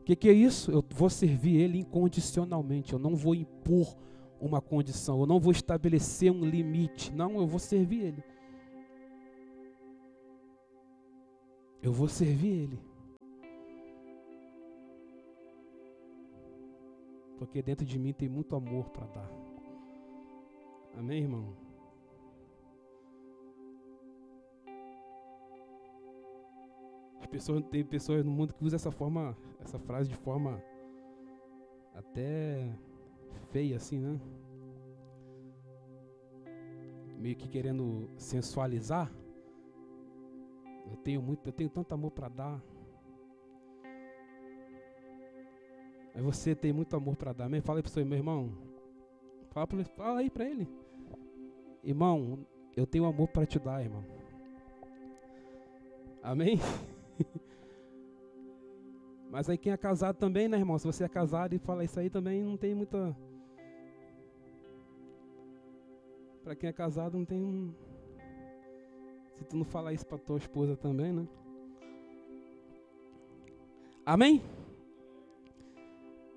[0.00, 0.70] O que, que é isso?
[0.70, 2.92] Eu vou servir ele incondicionalmente.
[2.92, 3.96] Eu não vou impor
[4.40, 7.12] uma condição, eu não vou estabelecer um limite.
[7.12, 8.24] Não, eu vou servir ele.
[11.82, 12.80] Eu vou servir Ele.
[17.38, 19.30] Porque dentro de mim tem muito amor para dar.
[20.96, 21.56] Amém, irmão?
[27.20, 30.60] As pessoas, tem pessoas no mundo que usam essa forma, essa frase de forma
[31.94, 32.74] até
[33.50, 34.20] feia assim, né?
[37.16, 39.12] Meio que querendo sensualizar.
[40.90, 42.62] Eu tenho muito, eu tenho tanto amor para dar.
[46.14, 47.44] Aí você tem muito amor para dar.
[47.44, 47.60] Amém?
[47.60, 48.52] Fala aí para seu meu irmão.
[49.50, 50.68] Fala, pra, fala aí para ele.
[51.82, 54.04] Irmão, eu tenho amor para te dar, irmão.
[56.22, 56.58] Amém?
[59.30, 60.78] Mas aí quem é casado também, né, irmão?
[60.78, 63.16] Se você é casado e fala isso aí também, não tem muita.
[66.42, 67.74] Para quem é casado não tem
[69.38, 71.26] se tu não falar isso para tua esposa também, né?
[74.04, 74.42] Amém?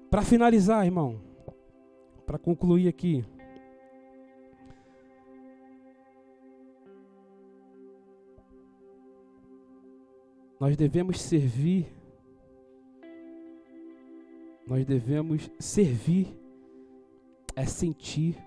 [0.09, 1.19] Para finalizar, irmão,
[2.27, 3.25] para concluir aqui.
[10.59, 11.91] Nós devemos servir,
[14.67, 16.27] nós devemos servir,
[17.55, 18.37] é sentir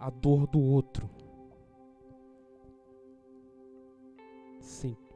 [0.00, 1.27] a dor do outro.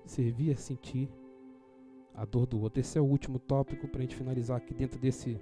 [0.04, 1.08] Servir a sentir
[2.14, 2.80] a dor do outro.
[2.80, 5.40] Esse é o último tópico para a gente finalizar aqui dentro desse,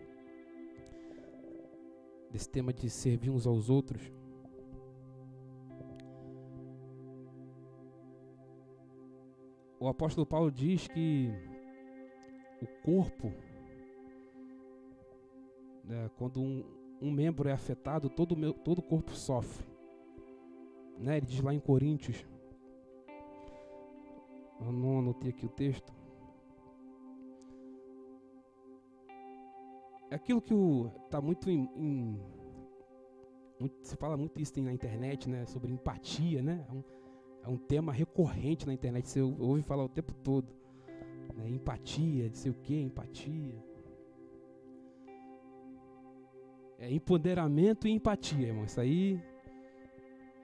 [2.31, 4.13] desse tema de servir uns aos outros.
[9.79, 11.31] O apóstolo Paulo diz que
[12.61, 13.33] o corpo,
[15.83, 16.63] né, quando um,
[17.01, 19.67] um membro é afetado, todo, todo o corpo sofre.
[20.99, 21.17] Né?
[21.17, 22.27] Ele diz lá em Coríntios
[24.61, 25.93] eu não anotei aqui o texto.
[30.11, 30.55] É aquilo que
[31.05, 32.21] está muito em, em
[33.61, 35.45] muito, se fala muito isso na internet, né?
[35.47, 36.65] Sobre empatia, né?
[36.69, 36.85] É um,
[37.45, 39.09] é um tema recorrente na internet.
[39.09, 40.49] Você ouve falar o tempo todo.
[41.35, 41.49] Né?
[41.49, 43.63] Empatia, de sei o que, empatia.
[46.79, 48.65] É empoderamento e empatia, irmão.
[48.65, 49.23] Isso aí.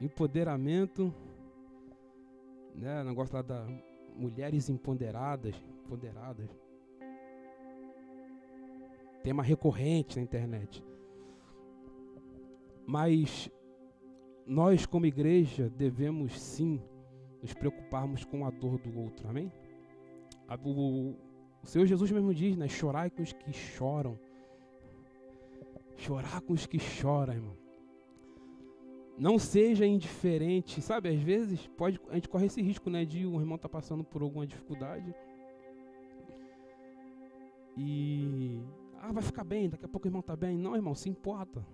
[0.00, 1.12] Empoderamento
[2.74, 3.66] né, negócio lá da
[4.16, 5.54] mulheres empoderadas,
[5.84, 6.48] empoderadas.
[9.22, 10.84] Tema recorrente na internet.
[12.86, 13.50] Mas
[14.46, 16.80] nós, como igreja, devemos sim
[17.42, 19.52] nos preocuparmos com a dor do outro, amém?
[20.64, 21.14] O,
[21.62, 22.68] o Senhor Jesus mesmo diz, né?
[22.68, 24.18] Chorai com os que choram.
[25.96, 27.65] Chorar com os que choram, irmão.
[29.18, 31.08] Não seja indiferente, sabe?
[31.08, 33.04] Às vezes pode, a gente corre esse risco, né?
[33.04, 35.14] De um irmão tá passando por alguma dificuldade.
[37.76, 38.60] E.
[39.00, 40.58] Ah, vai ficar bem, daqui a pouco o irmão está bem.
[40.58, 41.64] Não, irmão, se importa.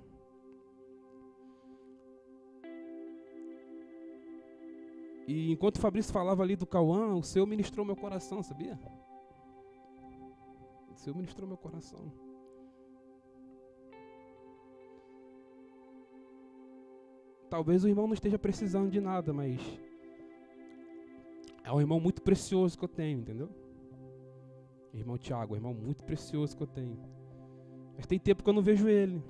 [5.26, 8.78] E enquanto o Fabrício falava ali do Cauã, o Senhor ministrou meu coração, sabia?
[10.90, 12.12] O Senhor ministrou meu coração.
[17.52, 19.60] Talvez o irmão não esteja precisando de nada, mas
[21.62, 23.50] é um irmão muito precioso que eu tenho, entendeu?
[24.94, 26.98] Irmão Tiago, um irmão muito precioso que eu tenho.
[27.94, 29.22] Mas tem tempo que eu não vejo ele.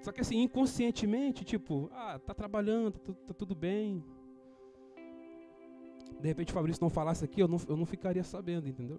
[0.00, 4.02] Só que assim, inconscientemente, tipo, ah, tá trabalhando, tá, tá tudo bem.
[6.18, 8.98] De repente o Fabrício não falasse aqui, eu não, eu não ficaria sabendo, entendeu?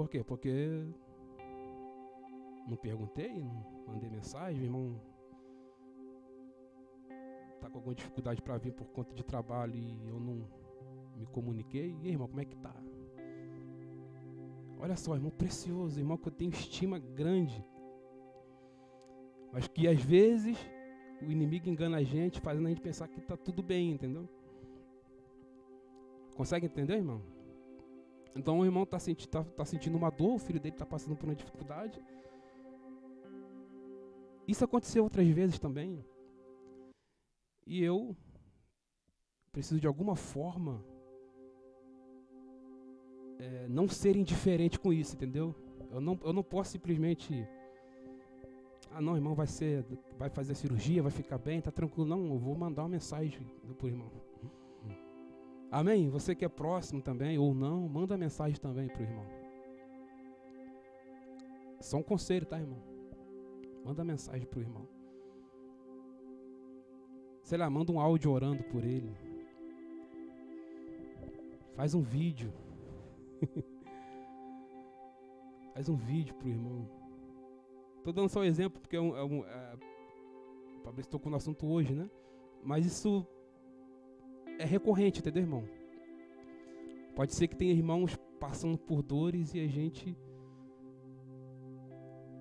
[0.00, 0.24] Por quê?
[0.24, 0.82] Porque
[2.66, 4.98] não perguntei, não mandei mensagem, irmão
[7.60, 10.48] tá com alguma dificuldade para vir por conta de trabalho e eu não
[11.18, 11.94] me comuniquei.
[12.00, 12.74] E aí, irmão, como é que tá?
[14.78, 17.62] Olha só, irmão precioso, irmão que eu tenho estima grande.
[19.52, 20.56] Mas que às vezes
[21.20, 24.26] o inimigo engana a gente, fazendo a gente pensar que está tudo bem, entendeu?
[26.34, 27.20] Consegue entender, irmão?
[28.34, 31.16] Então o irmão está senti tá, tá sentindo uma dor, o filho dele está passando
[31.16, 32.00] por uma dificuldade.
[34.46, 36.04] Isso aconteceu outras vezes também.
[37.66, 38.16] E eu
[39.52, 40.84] preciso de alguma forma
[43.38, 45.54] é, não ser indiferente com isso, entendeu?
[45.90, 47.46] Eu não, eu não posso simplesmente.
[48.92, 49.84] Ah, não, irmão, vai ser,
[50.18, 52.08] vai fazer a cirurgia, vai ficar bem, tá tranquilo.
[52.08, 53.46] Não, eu vou mandar uma mensagem
[53.78, 54.10] pro irmão.
[55.70, 56.08] Amém?
[56.08, 59.24] Você que é próximo também, ou não, manda mensagem também pro irmão.
[61.80, 62.82] Só um conselho, tá, irmão?
[63.84, 64.88] Manda mensagem pro irmão.
[67.42, 69.14] Sei lá, manda um áudio orando por ele.
[71.74, 72.52] Faz um vídeo.
[75.72, 76.88] Faz um vídeo pro irmão.
[78.02, 79.78] Tô dando só um exemplo, porque é um, é um, é,
[80.78, 82.10] o Fabrício tocou no assunto hoje, né?
[82.62, 83.26] Mas isso
[84.60, 85.64] é recorrente, entendeu, irmão?
[87.16, 90.16] Pode ser que tenha irmãos passando por dores e a gente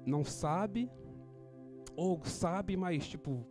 [0.05, 0.91] não sabe,
[1.95, 3.45] ou sabe, mas tipo,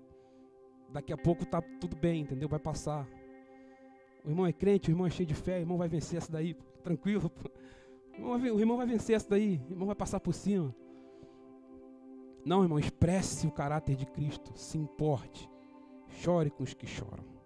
[0.90, 2.48] daqui a pouco tá tudo bem, entendeu?
[2.48, 3.08] Vai passar.
[4.22, 6.30] O irmão é crente, o irmão é cheio de fé, o irmão vai vencer essa
[6.30, 6.54] daí
[6.84, 7.32] tranquilo.
[8.18, 10.74] O irmão vai vencer essa daí, o irmão vai passar por cima.
[12.44, 15.48] Não, irmão, expresse o caráter de Cristo, se importe,
[16.08, 17.37] chore com os que choram.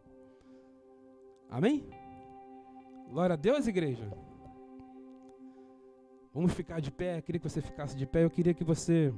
[1.53, 1.87] Amém?
[3.11, 4.11] Glória a Deus, igreja.
[6.33, 7.19] Vamos ficar de pé.
[7.19, 8.25] Eu queria que você ficasse de pé.
[8.25, 9.13] Eu queria que você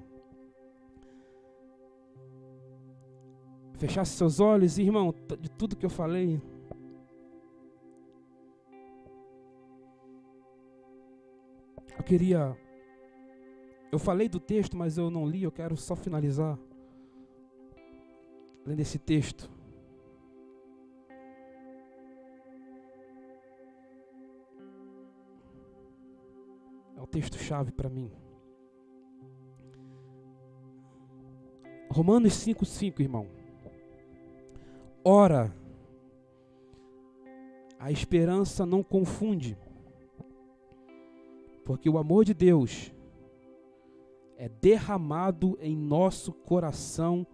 [3.78, 6.42] fechasse seus olhos, irmão, de tudo que eu falei.
[11.96, 12.58] Eu queria.
[13.92, 16.58] Eu falei do texto, mas eu não li, eu quero só finalizar
[18.66, 19.53] lendo esse texto.
[27.14, 28.10] Texto-chave para mim.
[31.88, 33.28] Romanos 5,5, irmão.
[35.04, 35.54] Ora,
[37.78, 39.56] a esperança não confunde
[41.64, 42.92] porque o amor de Deus
[44.36, 47.24] é derramado em nosso coração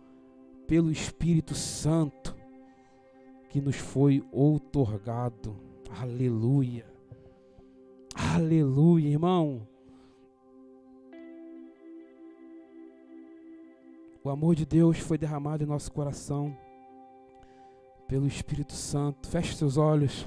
[0.66, 2.36] pelo Espírito Santo
[3.48, 5.56] que nos foi outorgado.
[5.88, 6.84] Aleluia.
[8.14, 9.69] Aleluia, irmão.
[14.22, 16.54] O amor de Deus foi derramado em nosso coração
[18.06, 19.28] pelo Espírito Santo.
[19.28, 20.26] Feche seus olhos.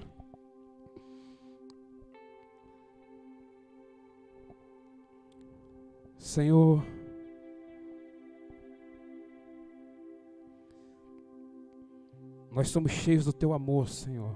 [6.18, 6.84] Senhor,
[12.52, 14.36] nós somos cheios do teu amor, Senhor.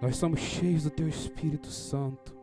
[0.00, 2.33] Nós somos cheios do Teu Espírito Santo.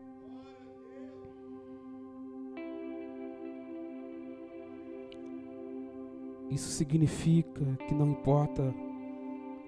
[6.51, 8.75] Isso significa que não importa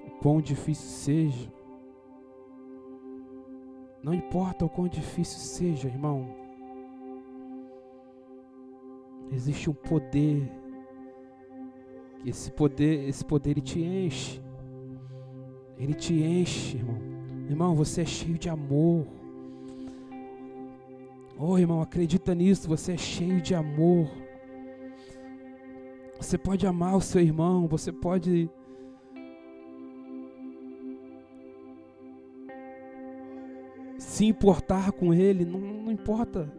[0.06, 1.54] o quão difícil seja,
[4.04, 6.28] não importa o quão difícil seja, irmão,
[9.32, 10.52] existe um poder,
[12.26, 14.42] esse poder, esse poder ele te enche,
[15.78, 17.02] ele te enche, irmão.
[17.50, 19.08] Irmão, você é cheio de amor.
[21.40, 24.23] Oh, irmão, acredita nisso, você é cheio de amor.
[26.24, 28.50] Você pode amar o seu irmão, você pode
[33.98, 36.50] se importar com ele, não, não importa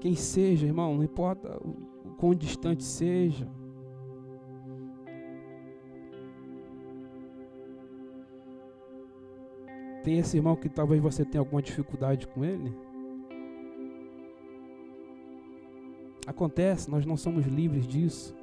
[0.00, 3.48] quem seja, irmão, não importa o, quão distante seja.
[10.02, 12.85] Tem esse irmão que talvez você tenha alguma dificuldade com ele?
[16.26, 18.34] Acontece, nós não somos livres disso.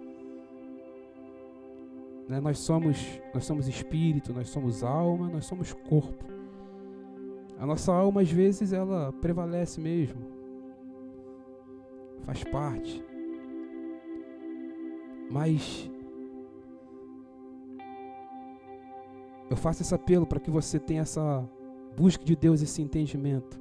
[2.27, 2.39] Né?
[2.39, 2.97] Nós, somos,
[3.33, 6.23] nós somos espírito, nós somos alma, nós somos corpo.
[7.59, 10.21] A nossa alma, às vezes, ela prevalece mesmo.
[12.25, 13.03] Faz parte.
[15.29, 15.89] Mas
[19.49, 21.47] eu faço esse apelo para que você tenha essa
[21.95, 23.59] busca de Deus, esse entendimento,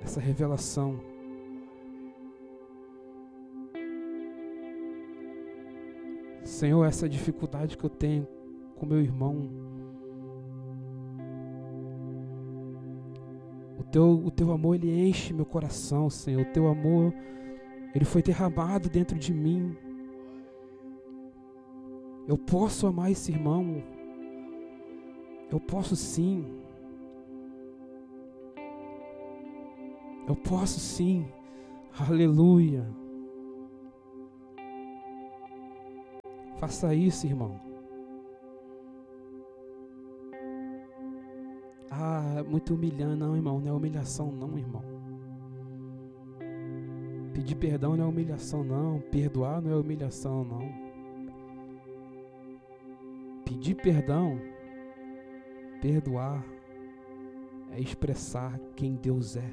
[0.00, 0.98] essa revelação.
[6.58, 8.26] Senhor, essa dificuldade que eu tenho
[8.74, 9.48] com meu irmão,
[13.78, 16.42] o teu, o teu amor ele enche meu coração, Senhor.
[16.42, 17.14] O teu amor
[17.94, 19.76] ele foi derramado dentro de mim.
[22.26, 23.80] Eu posso amar esse irmão.
[25.52, 26.44] Eu posso sim.
[30.26, 31.24] Eu posso sim.
[31.96, 32.84] Aleluia.
[36.58, 37.60] Faça isso, irmão.
[41.90, 43.60] Ah, muito humilhando, não, irmão.
[43.60, 44.82] Não é humilhação, não, irmão.
[47.32, 49.00] Pedir perdão não é humilhação, não.
[49.00, 50.68] Perdoar não é humilhação, não.
[53.44, 54.38] Pedir perdão,
[55.80, 56.44] perdoar,
[57.72, 59.50] é expressar quem Deus é.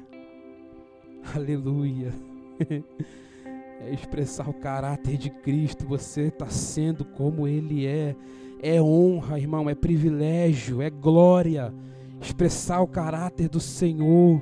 [1.34, 2.12] Aleluia.
[3.80, 5.86] é expressar o caráter de Cristo.
[5.86, 8.16] Você está sendo como Ele é.
[8.62, 11.72] É honra, irmão, é privilégio, é glória.
[12.20, 14.40] Expressar o caráter do Senhor.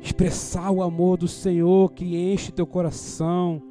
[0.00, 3.62] Expressar o amor do Senhor que enche teu coração.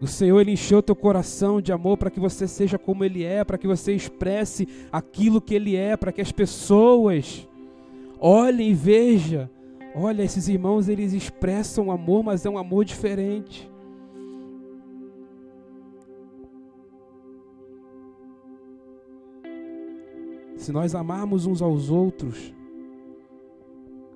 [0.00, 3.42] O Senhor ele encheu teu coração de amor para que você seja como ele é,
[3.42, 7.48] para que você expresse aquilo que ele é, para que as pessoas
[8.20, 9.50] olhem e vejam
[9.94, 13.70] Olha, esses irmãos, eles expressam amor, mas é um amor diferente.
[20.56, 22.54] Se nós amarmos uns aos outros,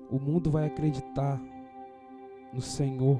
[0.09, 1.41] o mundo vai acreditar
[2.53, 3.19] no Senhor.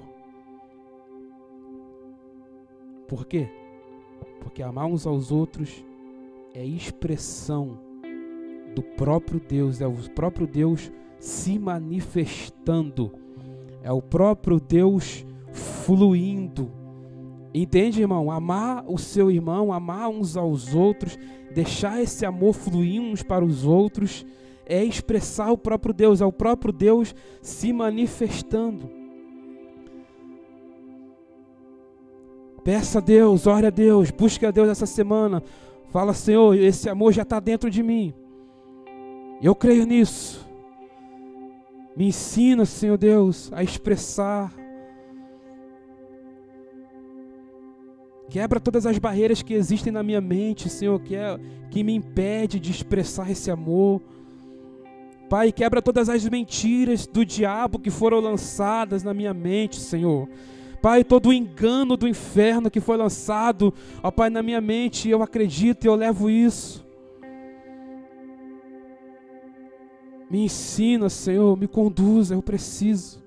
[3.08, 3.50] Por quê?
[4.40, 5.84] Porque amar uns aos outros
[6.54, 7.80] é expressão
[8.76, 10.92] do próprio Deus, é o próprio Deus
[11.24, 13.14] se manifestando.
[13.82, 16.70] É o próprio Deus fluindo.
[17.54, 18.30] Entende, irmão?
[18.30, 21.18] Amar o seu irmão, amar uns aos outros,
[21.54, 24.26] deixar esse amor fluir uns para os outros,
[24.66, 28.92] é expressar o próprio Deus, é o próprio Deus se manifestando.
[32.66, 35.42] Peça a Deus, ore a Deus, busque a Deus essa semana.
[35.90, 38.14] Fala, Senhor, esse amor já está dentro de mim.
[39.42, 40.44] Eu creio nisso.
[41.96, 44.54] Me ensina, Senhor Deus, a expressar.
[48.30, 51.40] Quebra todas as barreiras que existem na minha mente, Senhor, que, é,
[51.70, 54.02] que me impede de expressar esse amor.
[55.30, 60.28] Pai, quebra todas as mentiras do diabo que foram lançadas na minha mente, Senhor.
[60.82, 65.22] Pai, todo o engano do inferno que foi lançado, ó Pai, na minha mente, eu
[65.22, 66.83] acredito e eu levo isso.
[70.34, 73.22] Me ensina, Senhor, me conduza, eu preciso.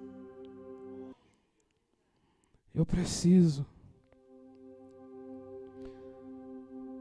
[2.74, 3.64] Eu preciso.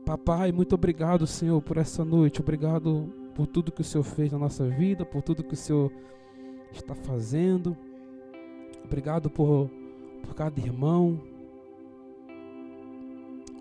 [0.06, 2.40] Papai, muito obrigado, Senhor, por essa noite.
[2.40, 5.92] Obrigado por tudo que o Senhor fez na nossa vida, por tudo que o Senhor
[6.72, 7.76] está fazendo.
[8.84, 9.72] Obrigado por,
[10.22, 11.20] por cada irmão.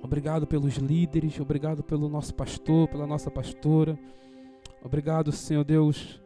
[0.02, 1.40] Obrigado pelos líderes.
[1.40, 3.98] Obrigado pelo nosso pastor, pela nossa pastora.
[4.84, 6.22] Obrigado, Senhor Deus,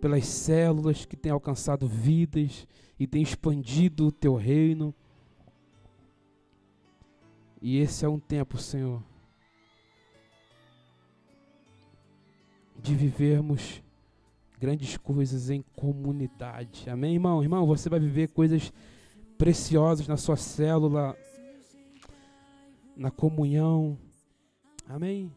[0.00, 2.66] pelas células que têm alcançado vidas
[2.98, 4.94] e têm expandido o teu reino.
[7.60, 9.02] E esse é um tempo, Senhor,
[12.80, 13.82] de vivermos
[14.58, 16.88] grandes coisas em comunidade.
[16.88, 17.42] Amém, irmão?
[17.42, 18.72] Irmão, você vai viver coisas
[19.36, 21.16] preciosas na sua célula,
[22.96, 23.98] na comunhão.
[24.86, 25.32] Amém?